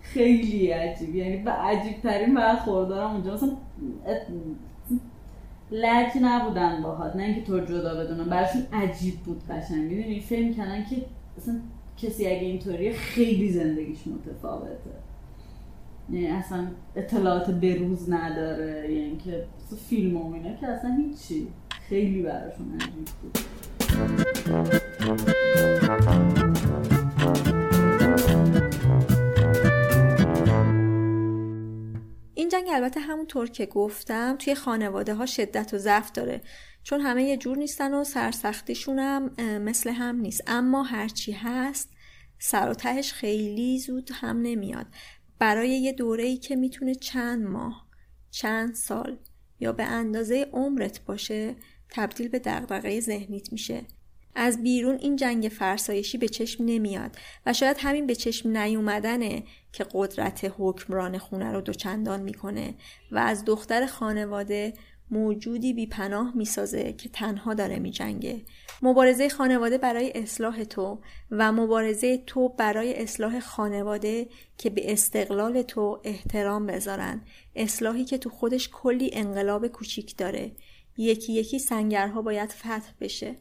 خیلی 0.01 0.67
عجیب. 0.67 1.15
یعنی 1.15 1.37
به 1.37 1.51
عجیب 1.51 2.01
ترین 2.01 2.35
برخوردارم 2.35 3.11
اونجا. 3.11 3.33
مثلا 3.33 3.49
لج 5.71 6.07
نبودن 6.21 6.81
باهات 6.81 7.15
نه 7.15 7.23
اینکه 7.23 7.41
تو 7.41 7.59
جدا 7.59 7.95
بدونن 7.95 8.29
براشون 8.29 8.61
عجیب 8.73 9.15
بود 9.19 9.41
قشنگ. 9.49 9.81
می‌دونی 9.91 10.19
فیلم 10.19 10.53
کردن 10.53 10.83
که 10.83 10.95
اصلا 11.37 11.55
کسی 11.97 12.27
اگه 12.27 12.39
اینطوریه 12.39 12.93
خیلی 12.93 13.51
زندگیش 13.51 13.99
متفاوته. 14.07 14.89
یعنی 16.09 16.27
اصلا 16.27 16.67
اطلاعات 16.95 17.51
بروز 17.51 18.11
نداره 18.11 18.93
یعنی 18.93 19.05
اینکه 19.05 19.43
فیلم 19.89 20.17
و 20.17 20.33
که 20.61 20.67
اصلا 20.67 20.95
هیچی. 20.95 21.47
خیلی 21.89 22.21
براشون 22.21 22.75
عجیب 22.75 23.07
بود. 23.21 23.37
این 32.47 32.61
جنگ 32.61 32.73
البته 32.73 32.99
همونطور 32.99 33.49
که 33.49 33.65
گفتم 33.65 34.35
توی 34.39 34.55
خانواده 34.55 35.13
ها 35.13 35.25
شدت 35.25 35.73
و 35.73 35.77
ضعف 35.77 36.11
داره. 36.11 36.41
چون 36.83 37.01
همه 37.01 37.23
یه 37.23 37.37
جور 37.37 37.57
نیستن 37.57 37.93
و 37.93 38.03
سرسختیشون 38.03 38.99
هم 38.99 39.31
مثل 39.61 39.89
هم 39.89 40.15
نیست. 40.15 40.43
اما 40.47 40.83
هرچی 40.83 41.31
هست 41.31 41.89
سر 42.39 42.69
و 42.69 42.73
تهش 42.73 43.13
خیلی 43.13 43.79
زود 43.79 44.09
هم 44.13 44.41
نمیاد. 44.41 44.85
برای 45.39 45.69
یه 45.69 45.93
دوره 45.93 46.23
ای 46.23 46.37
که 46.37 46.55
می‌تونه 46.55 46.95
چند 46.95 47.47
ماه 47.47 47.87
چند 48.31 48.75
سال 48.75 49.17
یا 49.59 49.71
به 49.71 49.83
اندازه 49.83 50.49
عمرت 50.53 51.05
باشه 51.05 51.55
تبدیل 51.89 52.27
به 52.27 52.39
دغدغه 52.39 52.99
ذهنیت 52.99 53.51
میشه. 53.51 53.85
از 54.39 54.63
بیرون 54.63 54.95
این 54.95 55.15
جنگ 55.15 55.47
فرسایشی 55.47 56.17
به 56.17 56.27
چشم 56.27 56.65
نمیاد 56.65 57.15
و 57.45 57.53
شاید 57.53 57.77
همین 57.79 58.07
به 58.07 58.15
چشم 58.15 58.57
نیومدنه 58.57 59.43
که 59.71 59.85
قدرت 59.93 60.53
حکمران 60.57 61.17
خونه 61.17 61.51
رو 61.51 61.61
دوچندان 61.61 62.21
می‌کنه 62.21 62.75
و 63.11 63.17
از 63.17 63.45
دختر 63.45 63.85
خانواده 63.85 64.73
موجودی 65.11 65.73
بیپناه 65.73 66.31
می‌سازه 66.35 66.93
که 66.93 67.09
تنها 67.09 67.53
داره 67.53 67.79
میجنگه. 67.79 68.41
مبارزه 68.81 69.29
خانواده 69.29 69.77
برای 69.77 70.11
اصلاح 70.15 70.63
تو 70.63 70.99
و 71.31 71.51
مبارزه 71.51 72.17
تو 72.17 72.49
برای 72.49 73.01
اصلاح 73.01 73.39
خانواده 73.39 74.27
که 74.57 74.69
به 74.69 74.91
استقلال 74.91 75.61
تو 75.61 76.01
احترام 76.03 76.65
بذارن. 76.65 77.21
اصلاحی 77.55 78.05
که 78.05 78.17
تو 78.17 78.29
خودش 78.29 78.69
کلی 78.73 79.09
انقلاب 79.13 79.67
کوچیک 79.67 80.17
داره. 80.17 80.51
یکی 80.97 81.33
یکی 81.33 81.59
سنگرها 81.59 82.21
باید 82.21 82.49
فتح 82.49 82.91
بشه. 83.01 83.35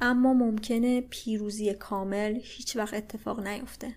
اما 0.00 0.32
ممکنه 0.32 1.00
پیروزی 1.00 1.74
کامل 1.74 2.38
هیچ 2.42 2.76
وقت 2.76 2.94
اتفاق 2.94 3.46
نیفته. 3.46 3.96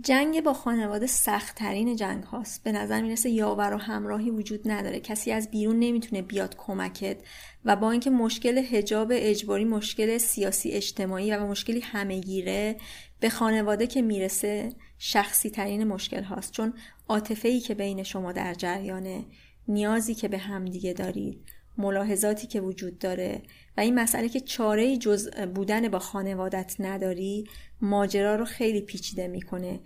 جنگ 0.00 0.42
با 0.42 0.52
خانواده 0.52 1.06
سختترین 1.06 1.96
جنگ 1.96 2.24
هاست. 2.24 2.64
به 2.64 2.72
نظر 2.72 3.02
می‌رسه 3.02 3.30
یاور 3.30 3.74
و 3.74 3.76
همراهی 3.76 4.30
وجود 4.30 4.70
نداره. 4.70 5.00
کسی 5.00 5.32
از 5.32 5.50
بیرون 5.50 5.78
نمی‌تونه 5.78 6.22
بیاد 6.22 6.56
کمکت 6.56 7.16
و 7.64 7.76
با 7.76 7.90
اینکه 7.90 8.10
مشکل 8.10 8.58
هجاب 8.58 9.08
اجباری 9.12 9.64
مشکل 9.64 10.18
سیاسی 10.18 10.70
اجتماعی 10.70 11.36
و 11.36 11.46
مشکلی 11.46 11.80
همهگیره 11.80 12.76
به 13.20 13.30
خانواده 13.30 13.86
که 13.86 14.02
می‌رسه 14.02 14.72
شخصی 14.98 15.50
ترین 15.50 15.84
مشکل 15.84 16.22
هاست. 16.22 16.52
چون 16.52 16.74
عاطفه 17.08 17.60
که 17.60 17.74
بین 17.74 18.02
شما 18.02 18.32
در 18.32 18.54
جریانه 18.54 19.24
نیازی 19.68 20.14
که 20.14 20.28
به 20.28 20.38
همدیگه 20.38 20.92
دارید 20.92 21.55
ملاحظاتی 21.78 22.46
که 22.46 22.60
وجود 22.60 22.98
داره 22.98 23.42
و 23.76 23.80
این 23.80 23.94
مسئله 23.94 24.28
که 24.28 24.40
چاره 24.40 24.96
جز 24.96 25.30
بودن 25.30 25.88
با 25.88 25.98
خانوادت 25.98 26.76
نداری 26.78 27.44
ماجرا 27.80 28.36
رو 28.36 28.44
خیلی 28.44 28.80
پیچیده 28.80 29.28
می‌کنه. 29.28 29.80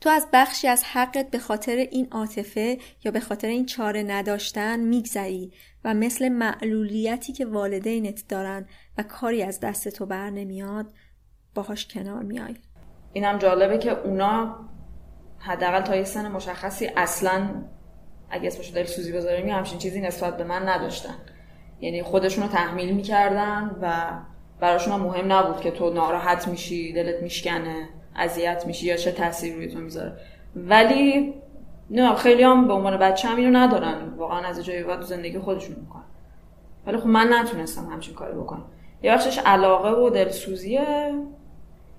تو 0.00 0.10
از 0.10 0.26
بخشی 0.32 0.68
از 0.68 0.84
حقت 0.84 1.30
به 1.30 1.38
خاطر 1.38 1.76
این 1.76 2.08
عاطفه 2.10 2.78
یا 3.04 3.12
به 3.12 3.20
خاطر 3.20 3.48
این 3.48 3.66
چاره 3.66 4.02
نداشتن 4.02 4.80
میگذری 4.80 5.52
و 5.84 5.94
مثل 5.94 6.28
معلولیتی 6.28 7.32
که 7.32 7.46
والدینت 7.46 8.28
دارن 8.28 8.66
و 8.98 9.02
کاری 9.02 9.42
از 9.42 9.60
دست 9.60 9.88
تو 9.88 10.06
بر 10.06 10.30
نمیاد 10.30 10.92
باهاش 11.54 11.86
کنار 11.86 12.22
میای. 12.22 12.56
اینم 13.12 13.38
جالبه 13.38 13.78
که 13.78 13.90
اونا 13.90 14.68
حداقل 15.38 15.80
تا 15.80 15.96
یه 15.96 16.04
سن 16.04 16.28
مشخصی 16.28 16.86
اصلا 16.96 17.64
اگه 18.30 18.46
اسمشو 18.46 18.74
داری 18.74 18.86
سوزی 18.86 19.12
بذاریم 19.12 19.48
همچین 19.48 19.78
چیزی 19.78 20.00
نسبت 20.00 20.36
به 20.36 20.44
من 20.44 20.68
نداشتن. 20.68 21.14
یعنی 21.80 22.02
خودشون 22.02 22.44
رو 22.44 22.50
تحمیل 22.50 22.94
می‌کردن 22.94 23.76
و 23.82 24.10
براشون 24.60 24.92
هم 24.92 25.00
مهم 25.00 25.32
نبود 25.32 25.60
که 25.60 25.70
تو 25.70 25.90
ناراحت 25.90 26.48
میشی 26.48 26.92
دلت 26.92 27.22
میشکنه 27.22 27.88
اذیت 28.16 28.64
میشی 28.66 28.86
یا 28.86 28.96
چه 28.96 29.12
تاثیر 29.12 29.54
روی 29.54 29.68
تو 29.68 29.78
می‌ذاره. 29.78 30.12
ولی 30.56 31.34
نه 31.90 32.14
خیلی 32.14 32.42
هم 32.42 32.66
به 32.66 32.72
عنوان 32.72 32.96
بچه 32.96 33.28
هم 33.28 33.36
اینو 33.36 33.58
ندارن. 33.58 34.08
واقعا 34.16 34.46
از 34.46 34.64
جایی 34.64 34.82
بعد 34.82 35.02
زندگی 35.02 35.38
خودشون 35.38 35.76
می‌کنن. 35.80 36.02
ولی 36.86 36.96
خب 36.96 37.06
من 37.06 37.32
نتونستم 37.32 37.88
همچین 37.92 38.14
کاری 38.14 38.34
بکنم. 38.34 38.64
یه 39.02 39.12
بخشش 39.12 39.38
علاقه 39.38 39.90
و 39.90 40.10
دلسوزیه. 40.10 41.14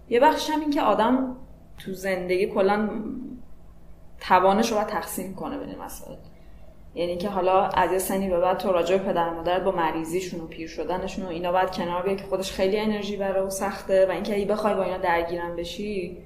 یه 0.09 0.19
بخشش 0.19 0.49
هم 0.49 0.59
این 0.59 0.69
که 0.69 0.81
آدم 0.81 1.35
تو 1.77 1.93
زندگی 1.93 2.47
کلا 2.47 2.89
توانش 4.19 4.71
رو 4.71 4.83
تقسیم 4.83 5.35
کنه 5.35 5.57
بین 5.57 5.75
مسائل. 5.85 6.15
یعنی 6.95 7.17
که 7.17 7.29
حالا 7.29 7.65
از 7.65 7.91
یه 7.91 7.97
سنی 7.97 8.29
به 8.29 8.39
بعد 8.39 8.57
تو 8.57 8.71
راجع 8.71 8.97
پدر 8.97 9.29
مادرت 9.29 9.63
با 9.63 9.71
مریضیشون 9.71 10.39
و 10.39 10.47
پیر 10.47 10.67
شدنشون 10.67 11.25
و 11.25 11.29
اینا 11.29 11.51
باید 11.51 11.71
کنار 11.71 12.03
بیای 12.03 12.15
که 12.15 12.23
خودش 12.23 12.51
خیلی 12.51 12.79
انرژی 12.79 13.17
بره 13.17 13.41
و 13.41 13.49
سخته 13.49 14.05
و 14.05 14.11
اینکه 14.11 14.35
ای 14.35 14.45
بخوای 14.45 14.75
با 14.75 14.83
اینا 14.83 14.97
درگیرم 14.97 15.55
بشی 15.55 16.17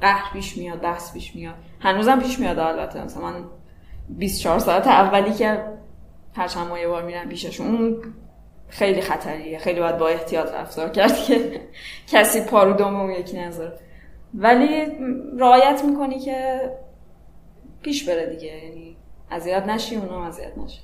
قهر 0.00 0.32
پیش 0.32 0.56
میاد 0.56 0.80
بحث 0.80 1.12
پیش 1.12 1.36
میاد. 1.36 1.54
هنوزم 1.80 2.20
پیش 2.20 2.38
میاد 2.38 2.58
البته. 2.58 3.04
مثلا 3.04 3.22
من 3.22 3.44
24 4.08 4.58
ساعت 4.58 4.86
اولی 4.86 5.32
که 5.32 5.64
هر 6.36 6.48
چند 6.48 6.76
یه 6.76 6.88
بار 6.88 7.02
میرم 7.02 7.28
پیششون 7.28 7.96
خیلی 8.68 9.00
خطریه. 9.00 9.58
خیلی 9.58 9.80
باید 9.80 9.98
با 9.98 10.08
احتیاط 10.08 10.54
رفتار 10.54 10.88
کرد 10.88 11.16
که 11.16 11.60
کسی 12.12 12.40
پارو 12.40 12.72
دوم 12.72 13.10
یکی 13.10 13.38
نذاره. 13.38 13.72
ولی 14.34 14.86
رعایت 15.38 15.84
می‌کنی 15.84 16.18
که 16.18 16.60
پیش 17.82 18.08
بره 18.08 18.36
دیگه 18.36 18.64
یعنی 18.64 18.96
اذیت 19.30 19.62
نشی 19.66 19.96
اونا 19.96 20.26
اذیت 20.26 20.58
نشی 20.58 20.80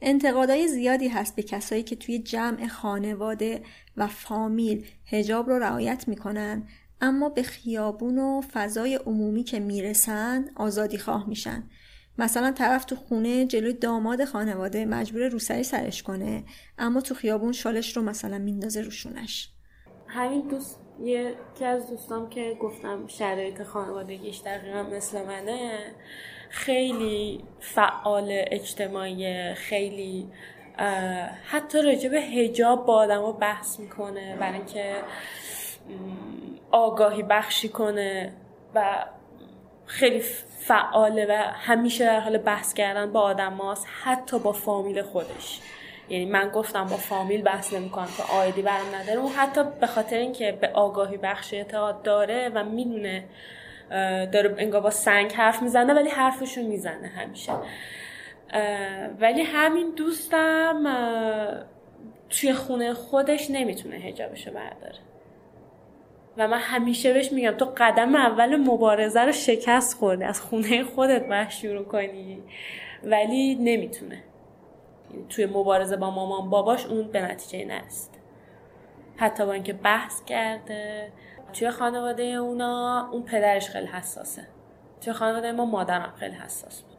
انتقادهای 0.00 0.68
زیادی 0.68 1.08
هست 1.08 1.36
به 1.36 1.42
کسایی 1.42 1.82
که 1.82 1.96
توی 1.96 2.18
جمع 2.18 2.66
خانواده 2.66 3.62
و 3.96 4.06
فامیل 4.06 4.86
هجاب 5.06 5.48
رو 5.48 5.58
رعایت 5.58 6.08
می‌کنن 6.08 6.68
اما 7.00 7.28
به 7.28 7.42
خیابون 7.42 8.18
و 8.18 8.40
فضای 8.52 8.94
عمومی 8.94 9.44
که 9.44 9.60
می‌رسن 9.60 10.44
آزادی 10.56 10.98
خواه 10.98 11.28
میشن. 11.28 11.62
مثلا 12.18 12.50
طرف 12.50 12.84
تو 12.84 12.96
خونه 12.96 13.46
جلوی 13.46 13.72
داماد 13.72 14.24
خانواده 14.24 14.84
مجبور 14.84 15.28
روسری 15.28 15.62
سرش 15.62 16.02
کنه 16.02 16.44
اما 16.78 17.00
تو 17.00 17.14
خیابون 17.14 17.52
شالش 17.52 17.96
رو 17.96 18.02
مثلا 18.02 18.38
میندازه 18.38 18.80
روشونش 18.80 19.50
همین 20.06 20.48
دوست 20.48 20.81
یکی 21.00 21.64
از 21.64 21.90
دوستام 21.90 22.28
که 22.28 22.56
گفتم 22.60 23.06
شرایط 23.06 23.62
خانوادگیش 23.62 24.40
دقیقا 24.40 24.82
مثل 24.82 25.24
منه 25.26 25.78
خیلی 26.48 27.44
فعال 27.60 28.26
اجتماعی 28.30 29.54
خیلی 29.54 30.28
حتی 31.44 31.82
راجع 31.82 32.08
به 32.08 32.20
هجاب 32.20 32.86
با 32.86 32.94
آدم 32.94 33.22
رو 33.22 33.32
بحث 33.32 33.80
می‌کنه 33.80 34.36
برای 34.36 34.54
اینکه 34.54 34.94
آگاهی 36.70 37.22
بخشی 37.22 37.68
کنه 37.68 38.32
و 38.74 39.04
خیلی 39.86 40.20
فعاله 40.58 41.26
و 41.26 41.52
همیشه 41.52 42.04
در 42.04 42.20
حال 42.20 42.38
بحث 42.38 42.74
کردن 42.74 43.12
با 43.12 43.20
آدم 43.20 43.74
حتی 44.02 44.38
با 44.38 44.52
فامیل 44.52 45.02
خودش. 45.02 45.60
یعنی 46.12 46.24
من 46.24 46.48
گفتم 46.48 46.84
با 46.84 46.96
فامیل 46.96 47.42
بحث 47.42 47.72
نمی‌کنم 47.74 48.08
که 48.16 48.22
آیدی 48.22 48.62
برام 48.62 48.94
نداره. 48.94 49.18
اون 49.18 49.32
حتی 49.32 49.60
به 49.80 49.86
خاطر 49.86 50.16
اینکه 50.16 50.52
به 50.52 50.68
آگاهی 50.68 51.16
بخش 51.16 51.54
اعتقاد 51.54 52.02
داره 52.02 52.50
و 52.54 52.64
می‌دونه 52.64 53.24
داره 54.32 54.54
انگار 54.58 54.80
با 54.80 54.90
سنگ 54.90 55.32
حرف 55.32 55.62
می‌زنه 55.62 55.94
ولی 55.94 56.08
حرفشو 56.08 56.62
می‌زنه 56.62 57.08
همیشه. 57.08 57.52
ولی 59.20 59.42
همین 59.42 59.90
دوستم 59.96 60.82
توی 62.30 62.52
خونه 62.52 62.94
خودش 62.94 63.50
نمی‌تونه 63.50 63.96
هجابشو 63.96 64.50
برداره. 64.50 64.98
و 66.36 66.48
من 66.48 66.58
همیشه 66.58 67.12
بهش 67.12 67.32
میگم 67.32 67.50
تو 67.50 67.72
قدم 67.76 68.14
اول 68.14 68.56
مبارزه 68.56 69.20
رو 69.20 69.32
شکست 69.32 69.98
خورده 69.98 70.26
از 70.26 70.40
خونه 70.40 70.84
خودت 70.84 71.28
باید 71.28 71.50
شروع 71.50 71.84
کنی. 71.84 72.42
ولی 73.04 73.54
نمی‌تونه. 73.54 74.22
توی 75.28 75.46
مبارزه 75.46 75.96
با 75.96 76.10
مامان 76.10 76.50
باباش 76.50 76.86
اون 76.86 77.08
به 77.08 77.22
نتیجه 77.22 77.64
نرسید 77.64 78.22
حتی 79.16 79.46
با 79.46 79.52
اینکه 79.52 79.72
بحث 79.72 80.24
کرده. 80.24 81.12
توی 81.52 81.70
خانواده 81.70 82.22
اونا 82.22 83.08
اون 83.12 83.22
پدرش 83.22 83.68
خیلی 83.70 83.86
حساسه. 83.86 84.46
توی 85.00 85.12
خانواده 85.12 85.52
ما 85.52 85.64
مادرم 85.64 86.12
خیلی 86.16 86.34
حساس 86.34 86.82
بود. 86.82 86.98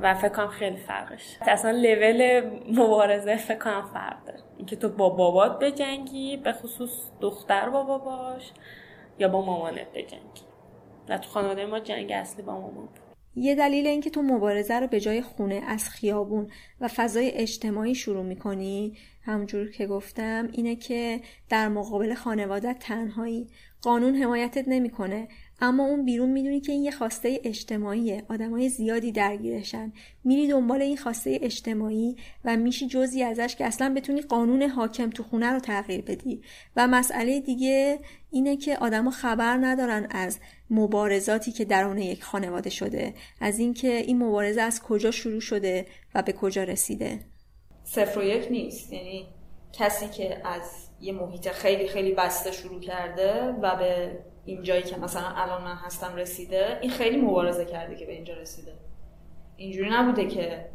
و 0.00 0.14
فکر 0.14 0.28
کنم 0.28 0.48
خیلی 0.48 0.76
فرقش. 0.76 1.36
اصلا 1.40 1.70
لول 1.70 2.40
مبارزه 2.72 3.36
فکر 3.36 3.58
کنم 3.58 3.90
فرق 3.94 4.24
داره. 4.24 4.38
اینکه 4.56 4.76
تو 4.76 4.88
با 4.88 5.08
بابات 5.08 5.58
بجنگی 5.58 6.36
به 6.36 6.52
خصوص 6.52 7.10
دختر 7.20 7.68
با 7.70 7.82
باباش 7.82 8.52
یا 9.18 9.28
با 9.28 9.42
مامانت 9.42 9.92
بجنگی. 9.94 10.42
و 11.08 11.18
تو 11.18 11.30
خانواده 11.30 11.66
ما 11.66 11.80
جنگ 11.80 12.12
اصلی 12.12 12.42
با 12.42 12.52
مامان 12.52 12.72
بود. 12.74 13.00
یه 13.38 13.54
دلیل 13.54 13.86
اینکه 13.86 14.10
تو 14.10 14.22
مبارزه 14.22 14.80
رو 14.80 14.86
به 14.86 15.00
جای 15.00 15.22
خونه 15.22 15.62
از 15.68 15.88
خیابون 15.88 16.50
و 16.80 16.88
فضای 16.88 17.30
اجتماعی 17.30 17.94
شروع 17.94 18.24
می‌کنی؟ 18.24 18.96
همونجور 19.22 19.70
که 19.70 19.86
گفتم 19.86 20.48
اینه 20.52 20.76
که 20.76 21.20
در 21.48 21.68
مقابل 21.68 22.14
خانوادت 22.14 22.76
تنهایی. 22.80 23.48
قانون 23.82 24.14
حمایتت 24.14 24.64
نمی‌کنه 24.68 25.28
اما 25.60 25.84
اون 25.84 26.04
بیرون 26.04 26.30
می‌دونی 26.30 26.60
که 26.60 26.72
این 26.72 26.82
یه 26.82 26.90
خواسته 26.90 27.40
اجتماعیه. 27.44 28.22
آدمای 28.28 28.68
زیادی 28.68 29.12
درگیرشن. 29.12 29.92
میری 30.24 30.48
دنبال 30.48 30.82
این 30.82 30.96
خواسته 30.96 31.38
اجتماعی 31.42 32.16
و 32.44 32.56
میشی 32.56 32.86
جزی 32.86 33.22
ازش 33.22 33.56
که 33.56 33.64
اصلا 33.64 33.94
بتونی 33.94 34.20
قانون 34.20 34.62
حاکم 34.62 35.10
تو 35.10 35.22
خونه 35.22 35.52
رو 35.52 35.60
تغییر 35.60 36.00
بدی. 36.00 36.42
و 36.76 36.88
مسئله 36.88 37.40
دیگه 37.40 37.98
اینه 38.30 38.56
که 38.56 38.76
آدما 38.76 39.10
خبر 39.10 39.56
ندارن 39.56 40.06
از 40.10 40.38
مبارزاتی 40.70 41.52
که 41.52 41.64
درون 41.64 41.98
یک 41.98 42.24
خانواده 42.24 42.70
شده. 42.70 43.14
از 43.40 43.58
اینکه 43.58 43.96
این 43.96 44.18
مبارزه 44.18 44.60
از 44.60 44.82
کجا 44.82 45.10
شروع 45.10 45.40
شده 45.40 45.86
و 46.14 46.22
به 46.22 46.32
کجا 46.32 46.64
رسیده. 46.66 47.18
صفر 47.84 48.18
و 48.18 48.22
یک 48.22 48.46
نیست. 48.50 48.92
یعنی 48.92 49.26
کسی 49.72 50.08
که 50.08 50.46
از 50.46 50.88
یه 51.00 51.12
محیط 51.12 51.48
خیلی 51.48 51.88
خیلی 51.88 52.12
بسته 52.12 52.52
شروع 52.52 52.80
کرده 52.80 53.42
و 53.62 53.76
به 53.76 54.18
این 54.44 54.62
جایی 54.62 54.82
که 54.82 54.96
مثلا 54.96 55.28
الان 55.36 55.62
من 55.62 55.74
هستم 55.74 56.16
رسیده 56.16 56.78
این 56.80 56.90
خیلی 56.90 57.16
مبارزه 57.16 57.64
کرده 57.64 57.94
که 57.94 58.06
به 58.06 58.12
اینجا 58.12 58.34
رسیده. 58.34 58.72
اینجوری 59.56 59.90
نبوده 59.90 60.26
که 60.26 60.68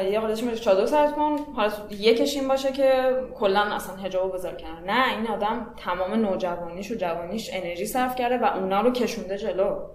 یه 0.00 0.20
قدرش 0.20 0.42
میشه 0.42 0.56
چادر 0.56 0.86
سرت 0.86 1.14
کن 1.14 1.36
حالا 1.56 1.72
یکش 1.90 2.36
این 2.36 2.48
باشه 2.48 2.72
که 2.72 3.12
کلا 3.34 3.60
اصلا 3.60 3.96
حجابو 3.96 4.32
بذار 4.32 4.54
کنار. 4.54 4.80
نه 4.80 5.16
این 5.16 5.26
آدم 5.26 5.74
تمام 5.76 6.14
نوجوانیش 6.14 6.90
و 6.90 6.94
جوانیش 6.94 7.50
انرژی 7.52 7.86
صرف 7.86 8.16
کرده 8.16 8.38
و 8.38 8.44
اونا 8.44 8.80
رو 8.80 8.92
کشونده 8.92 9.38
جلو. 9.38 9.88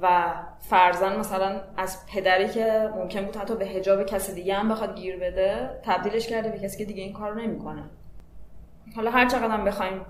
و 0.00 0.34
فرزن 0.60 1.18
مثلا 1.18 1.60
از 1.76 2.06
پدری 2.06 2.48
که 2.48 2.90
ممکن 2.96 3.24
بود 3.24 3.36
حتی 3.36 3.56
به 3.56 3.66
حجاب 3.66 4.02
کسی 4.02 4.34
دیگه 4.34 4.54
هم 4.54 4.68
بخواد 4.68 4.96
گیر 4.96 5.16
بده 5.16 5.80
تبدیلش 5.84 6.26
کرده 6.26 6.48
به 6.48 6.58
کسی 6.58 6.78
که 6.78 6.84
دیگه 6.84 7.02
این 7.02 7.12
کار 7.12 7.32
رو 7.32 7.40
نمی‌کنه. 7.40 7.82
حالا 8.96 9.10
هر 9.10 9.28
چقدر 9.28 9.50
هم 9.50 9.64
بخوایم 9.64 10.00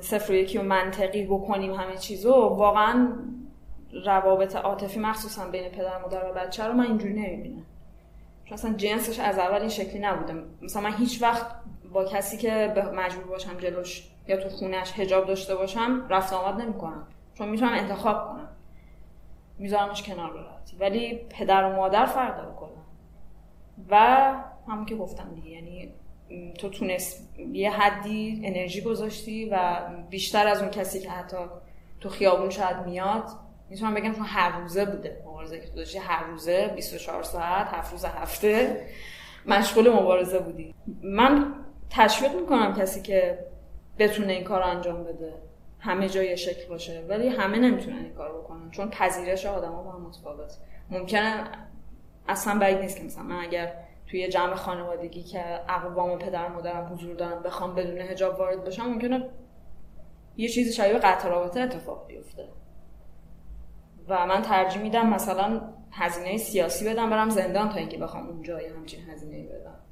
صفر 0.00 0.32
و 0.32 0.34
یکی 0.34 0.58
و 0.58 0.62
منطقی 0.62 1.26
بکنیم 1.26 1.74
همه 1.74 1.96
چیزو 1.96 2.32
واقعا 2.32 3.08
روابط 4.04 4.56
عاطفی 4.56 5.00
مخصوصا 5.00 5.48
بین 5.48 5.68
پدر 5.68 5.98
مادر 5.98 6.30
و 6.30 6.32
بچه 6.32 6.64
رو 6.64 6.72
من 6.72 6.86
اینجوری 6.86 7.14
نمی‌بینم 7.14 7.62
چون 8.44 8.54
اصلا 8.54 8.72
جنسش 8.72 9.20
از 9.20 9.38
اول 9.38 9.60
این 9.60 9.68
شکلی 9.68 9.98
نبوده. 9.98 10.34
مثلا 10.62 10.82
من 10.82 10.94
هیچ 10.94 11.22
وقت 11.22 11.46
با 11.92 12.04
کسی 12.04 12.36
که 12.36 12.74
مجبور 12.94 13.24
باشم 13.24 13.58
جلوش 13.58 14.08
یا 14.28 14.36
تو 14.36 14.48
خونش 14.48 14.92
هجاب 14.98 15.26
داشته 15.26 15.54
باشم 15.54 16.06
رفت 16.08 16.32
آمد 16.32 16.60
نمی‌کنم. 16.60 17.06
چون 17.34 17.48
می‌تونم 17.48 17.72
انتخاب 17.72 18.28
کنم. 18.28 18.48
میذارمش 19.58 20.02
کنار 20.02 20.32
براتی 20.32 20.76
ولی 20.76 21.14
پدر 21.14 21.64
و 21.64 21.76
مادر 21.76 22.06
فرق 22.06 22.36
داره 22.36 22.54
کلا. 22.54 22.68
و 23.90 23.96
همون 24.68 24.84
که 24.84 24.96
گفتم 24.96 25.34
دیگه 25.34 25.48
یعنی 25.48 25.94
تو 26.58 26.68
تونست 26.68 27.38
یه 27.52 27.70
حدی 27.70 28.40
انرژی 28.44 28.80
گذاشتی 28.80 29.48
و 29.52 29.80
بیشتر 30.10 30.46
از 30.46 30.62
اون 30.62 30.70
کسی 30.70 31.00
که 31.00 31.10
حتی 31.10 31.36
تو 32.00 32.08
خیابون 32.08 32.50
شاید 32.50 32.76
میاد 32.86 33.24
می‌تونم 33.70 33.94
بگم 33.94 34.12
چون 34.12 34.24
هر 34.24 34.60
روزه 34.60 34.84
بوده. 34.84 35.22
مبارزه 35.26 35.60
که 35.60 35.66
داشتی 35.66 35.98
هر 35.98 36.26
روزه 36.26 36.72
24 36.76 37.22
ساعت 37.22 37.68
هفت 37.68 37.92
روز 37.92 38.04
هفته 38.04 38.86
مشغول 39.46 39.92
مبارزه 39.92 40.38
بودی. 40.38 40.74
من 41.02 41.54
تشویق 41.90 42.34
می‌کنم 42.34 42.74
کسی 42.74 43.02
که 43.02 43.38
بتونه 43.98 44.32
این 44.32 44.44
کار 44.44 44.62
انجام 44.62 45.04
بده. 45.04 45.32
همه 45.84 46.08
جای 46.08 46.36
شکل 46.36 46.68
باشه. 46.68 47.06
ولی 47.08 47.28
همه 47.28 47.58
نمی‌تونن 47.58 47.96
این 47.96 48.14
کار 48.14 48.38
بکنن. 48.38 48.70
چون 48.70 48.90
پذیرش 48.90 49.46
آدما 49.46 49.82
با 49.82 49.92
هم 49.92 50.00
متفاوت. 50.00 50.58
ممکنه 50.90 51.44
اصلا 52.28 52.58
بعید 52.58 52.78
نیست. 52.78 52.96
که 52.96 53.04
مثلا 53.04 53.22
من 53.22 53.40
اگر 53.40 53.72
توی 54.06 54.28
جمع 54.28 54.54
خانوادگی 54.54 55.22
که 55.22 55.44
اقوام 55.68 56.18
پدر 56.18 56.48
مادرم 56.48 56.92
حضور 56.92 57.14
دارن 57.14 57.42
بخوام 57.42 57.74
بدون 57.74 57.98
حجاب 57.98 58.38
وارد 58.38 58.64
بشم 58.64 58.82
ممکنه 58.86 59.30
یه 60.36 60.48
چیزی 60.48 60.72
شبیه 60.72 60.98
قطع 60.98 61.28
رابطه 61.28 61.60
اتفاق 61.60 62.06
بیفته. 62.06 62.48
و 64.08 64.26
من 64.26 64.42
ترجیح 64.42 64.82
میدم 64.82 65.10
مثلا 65.10 65.60
هزینه 65.92 66.36
سیاسی 66.36 66.88
بدم 66.88 67.10
برم 67.10 67.30
زندان 67.30 67.68
تا 67.68 67.76
اینکه 67.76 67.98
بخوام 67.98 68.28
اونجا 68.28 68.62
یه 68.62 68.72
همچین 68.72 69.10
هزینه 69.10 69.42
بدم. 69.42 69.83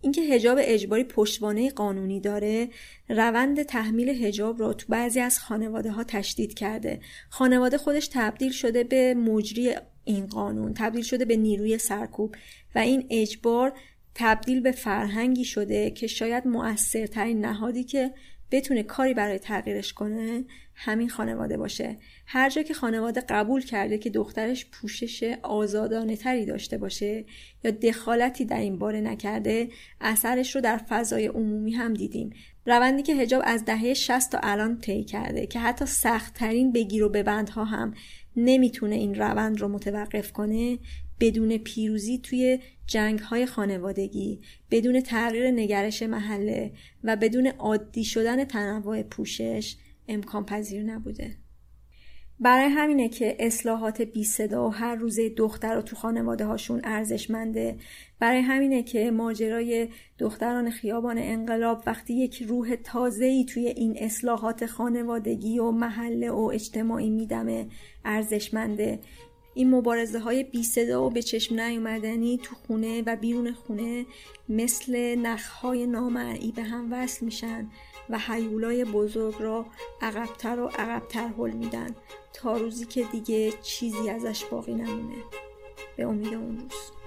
اینکه 0.00 0.22
هجاب 0.22 0.58
اجباری 0.60 1.04
پشتوانه 1.04 1.70
قانونی 1.70 2.20
داره 2.20 2.68
روند 3.08 3.62
تحمیل 3.62 4.08
هجاب 4.08 4.60
را 4.60 4.72
تو 4.72 4.86
بعضی 4.88 5.20
از 5.20 5.38
خانواده 5.38 5.90
ها 5.90 6.04
تشدید 6.04 6.54
کرده. 6.54 7.00
خانواده 7.28 7.78
خودش 7.78 8.08
تبدیل 8.12 8.52
شده 8.52 8.84
به 8.84 9.14
مجری 9.14 9.74
این 10.04 10.26
قانون 10.26 10.74
تبدیل 10.74 11.02
شده 11.02 11.24
به 11.24 11.36
نیروی 11.36 11.78
سرکوب 11.78 12.34
و 12.74 12.78
این 12.78 13.06
اجبار 13.10 13.72
تبدیل 14.14 14.60
به 14.60 14.72
فرهنگی 14.72 15.44
شده 15.44 15.90
که 15.90 16.06
شاید 16.06 16.46
مؤثرترین 16.46 17.44
نهادی 17.44 17.84
که 17.84 18.10
بتونه 18.50 18.82
کاری 18.82 19.14
برای 19.14 19.38
تغییرش 19.38 19.92
کنه 19.92 20.44
همین 20.74 21.08
خانواده 21.08 21.56
باشه. 21.56 21.96
هر 22.26 22.50
جا 22.50 22.62
که 22.62 22.74
خانواده 22.74 23.20
قبول 23.20 23.64
کرده 23.64 23.98
که 23.98 24.10
دخترش 24.10 24.66
پوشش 24.72 25.34
آزادانه 25.42 26.16
تری 26.16 26.46
داشته 26.46 26.78
باشه 26.78 27.24
یا 27.64 27.70
دخالتی 27.70 28.44
در 28.44 28.60
این 28.60 28.78
باره 28.78 29.00
نکرده 29.00 29.68
اثرش 30.00 30.54
رو 30.54 30.60
در 30.60 30.76
فضای 30.76 31.26
عمومی 31.26 31.72
هم 31.72 31.94
دیدیم. 31.94 32.32
روندی 32.66 33.02
که 33.02 33.14
هجاب 33.14 33.42
از 33.44 33.64
دهه 33.64 33.94
60 33.94 34.32
تا 34.32 34.38
الان 34.42 34.78
طی 34.78 35.04
کرده 35.04 35.46
که 35.46 35.58
حتی 35.58 35.86
سختترین 35.86 36.72
بگیر 36.72 37.04
و 37.04 37.08
ببندها 37.08 37.64
هم 37.64 37.94
نمی‌تونه 38.36 38.94
این 38.94 39.14
روند 39.14 39.60
رو 39.60 39.68
متوقف 39.68 40.32
کنه 40.32 40.78
بدون 41.20 41.58
پیروزی 41.58 42.18
توی 42.18 42.58
جنگ 42.86 43.18
های 43.18 43.46
خانوادگی 43.46 44.40
بدون 44.70 45.00
تغییر 45.00 45.50
نگرش 45.50 46.02
محله 46.02 46.72
و 47.04 47.16
بدون 47.16 47.46
عادی 47.46 48.04
شدن 48.04 48.44
تنوع 48.44 49.02
پوشش 49.02 49.76
امکان 50.08 50.44
پذیر 50.44 50.82
نبوده. 50.82 51.36
برای 52.40 52.68
همینه 52.68 53.08
که 53.08 53.36
اصلاحات 53.38 54.02
بی 54.02 54.24
صدا 54.24 54.68
و 54.68 54.72
هر 54.72 54.94
روزه 54.94 55.28
دختر 55.28 55.74
رو 55.74 55.82
تو 55.82 55.96
خانواده 55.96 56.44
هاشون 56.44 56.80
ارزشمنده. 56.84 57.76
برای 58.18 58.40
همینه 58.40 58.82
که 58.82 59.10
ماجرای 59.10 59.88
دختران 60.18 60.70
خیابان 60.70 61.18
انقلاب 61.18 61.82
وقتی 61.86 62.14
یک 62.14 62.42
روح 62.42 62.76
تازه‌ای 62.84 63.44
توی 63.44 63.66
این 63.66 63.96
اصلاحات 63.98 64.66
خانوادگی 64.66 65.58
و 65.58 65.70
محله 65.70 66.30
و 66.30 66.50
اجتماعی 66.54 67.10
میدمه 67.10 67.66
ارزشمنده. 68.04 69.00
این 69.58 69.74
مبارزه 69.74 70.18
های 70.18 70.44
بی 70.44 70.62
صدا 70.62 71.06
و 71.06 71.10
به 71.10 71.22
چشم 71.22 71.60
نیومدنی 71.60 72.40
تو 72.42 72.54
خونه 72.54 73.02
و 73.06 73.16
بیرون 73.16 73.52
خونه 73.52 74.06
مثل 74.48 75.14
نخهای 75.14 75.86
نامرئی 75.86 76.52
به 76.52 76.62
هم 76.62 76.92
وصل 76.92 77.24
میشن 77.24 77.70
و 78.10 78.18
حیولای 78.18 78.84
بزرگ 78.84 79.34
را 79.38 79.66
عقبتر 80.02 80.60
و 80.60 80.66
عقبتر 80.66 81.28
حل 81.28 81.50
میدن 81.50 81.96
تا 82.32 82.56
روزی 82.56 82.86
که 82.86 83.04
دیگه 83.12 83.52
چیزی 83.62 84.10
ازش 84.10 84.44
باقی 84.44 84.74
نمونه. 84.74 85.16
به 85.96 86.06
امید 86.06 86.34
اون 86.34 86.58
روز. 86.58 86.97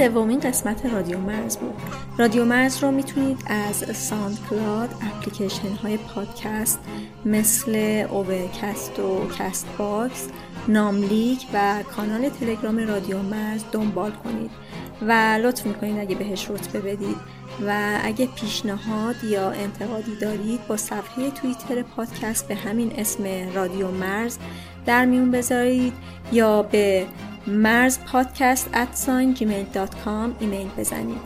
سومین 0.00 0.40
قسمت 0.40 0.86
رادیو 0.86 1.18
مرز 1.18 1.56
بود. 1.56 1.74
رادیو 2.18 2.44
مرز 2.44 2.82
رو 2.82 2.90
می‌تونید 2.90 3.38
از 3.46 3.96
SoundCloud 3.96 4.94
اپلیکیشن 5.02 5.72
های 5.82 5.96
پادکست 5.96 6.78
مثل 7.24 8.04
Overcast 8.10 8.98
و 8.98 9.28
Castbox 9.38 10.28
ناملیک 10.68 11.46
و 11.54 11.82
کانال 11.96 12.28
تلگرام 12.28 12.78
رادیو 12.78 13.22
مرز 13.22 13.64
دنبال 13.72 14.10
کنید. 14.10 14.50
و 15.02 15.38
لطف 15.42 15.66
می‌کنید 15.66 15.98
اگه 15.98 16.14
بهش 16.14 16.50
رتبه 16.50 16.80
بدید. 16.80 17.16
و 17.66 17.98
اگه 18.02 18.26
پیشنهاد 18.26 19.24
یا 19.24 19.50
انتقادی 19.50 20.16
دارید 20.20 20.66
با 20.68 20.76
صفحه 20.76 21.30
توییتر 21.30 21.82
پادکست 21.82 22.48
به 22.48 22.54
همین 22.54 22.92
اسم 22.96 23.24
رادیو 23.54 23.90
مرز 23.90 24.38
در 24.86 25.04
میون 25.04 25.30
بذارید 25.30 25.92
یا 26.32 26.62
به 26.62 27.06
مرز 27.46 27.98
پادکست 27.98 28.70
ایمیل 30.40 30.68
بزنید. 30.78 31.20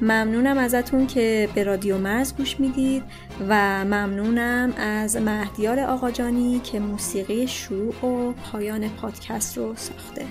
ممنونم 0.00 0.58
ازتون 0.58 1.06
که 1.06 1.48
به 1.54 1.62
رادیو 1.64 1.98
مرز 1.98 2.36
گوش 2.36 2.60
می‌دید 2.60 3.02
و 3.48 3.84
ممنونم 3.84 4.72
از 4.76 5.16
مهدیار 5.16 5.80
آقاجانی 5.80 6.60
که 6.60 6.80
موسیقی 6.80 7.46
شروع 7.46 8.06
و 8.06 8.32
پایان 8.32 8.88
پادکست 8.88 9.58
رو 9.58 9.74
ساخته. 9.76 10.26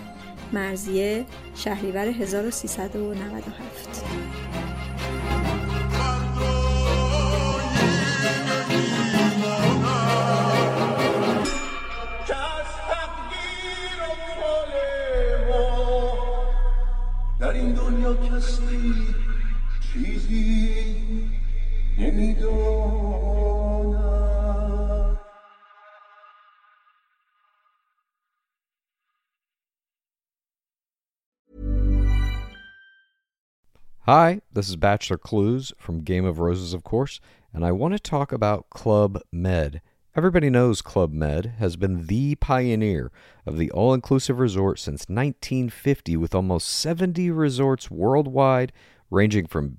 مرزیه 0.54 1.26
شهریور 1.56 2.08
1397 2.08 4.04
چیزی 19.97 20.95
نمیداند 21.99 23.23
Hi, 34.07 34.41
this 34.53 34.69
is 34.69 34.75
Bachelor 34.75 35.17
Clues 35.17 35.73
from 35.79 36.01
Game 36.01 36.25
of 36.25 36.41
Roses, 36.41 36.75
of 36.75 36.83
course, 36.83 37.21
and 37.55 37.65
I 37.65 37.71
want 37.71 37.95
to 37.95 38.01
talk 38.01 38.33
about 38.33 38.69
Club 38.69 39.21
Med. 39.31 39.81
Everybody 40.17 40.51
knows 40.51 40.83
Club 40.83 41.13
Med 41.13 41.55
has 41.61 41.77
been 41.77 42.07
the 42.07 42.35
pioneer 42.35 43.13
of 43.47 43.59
the 43.59 43.71
all 43.71 43.95
inclusive 43.95 44.41
resort 44.41 44.81
since 44.81 45.03
1950, 45.03 46.17
with 46.17 46.35
almost 46.35 46.67
70 46.67 47.31
resorts 47.31 47.93
worldwide, 47.93 48.73
ranging 49.09 49.47
from 49.47 49.79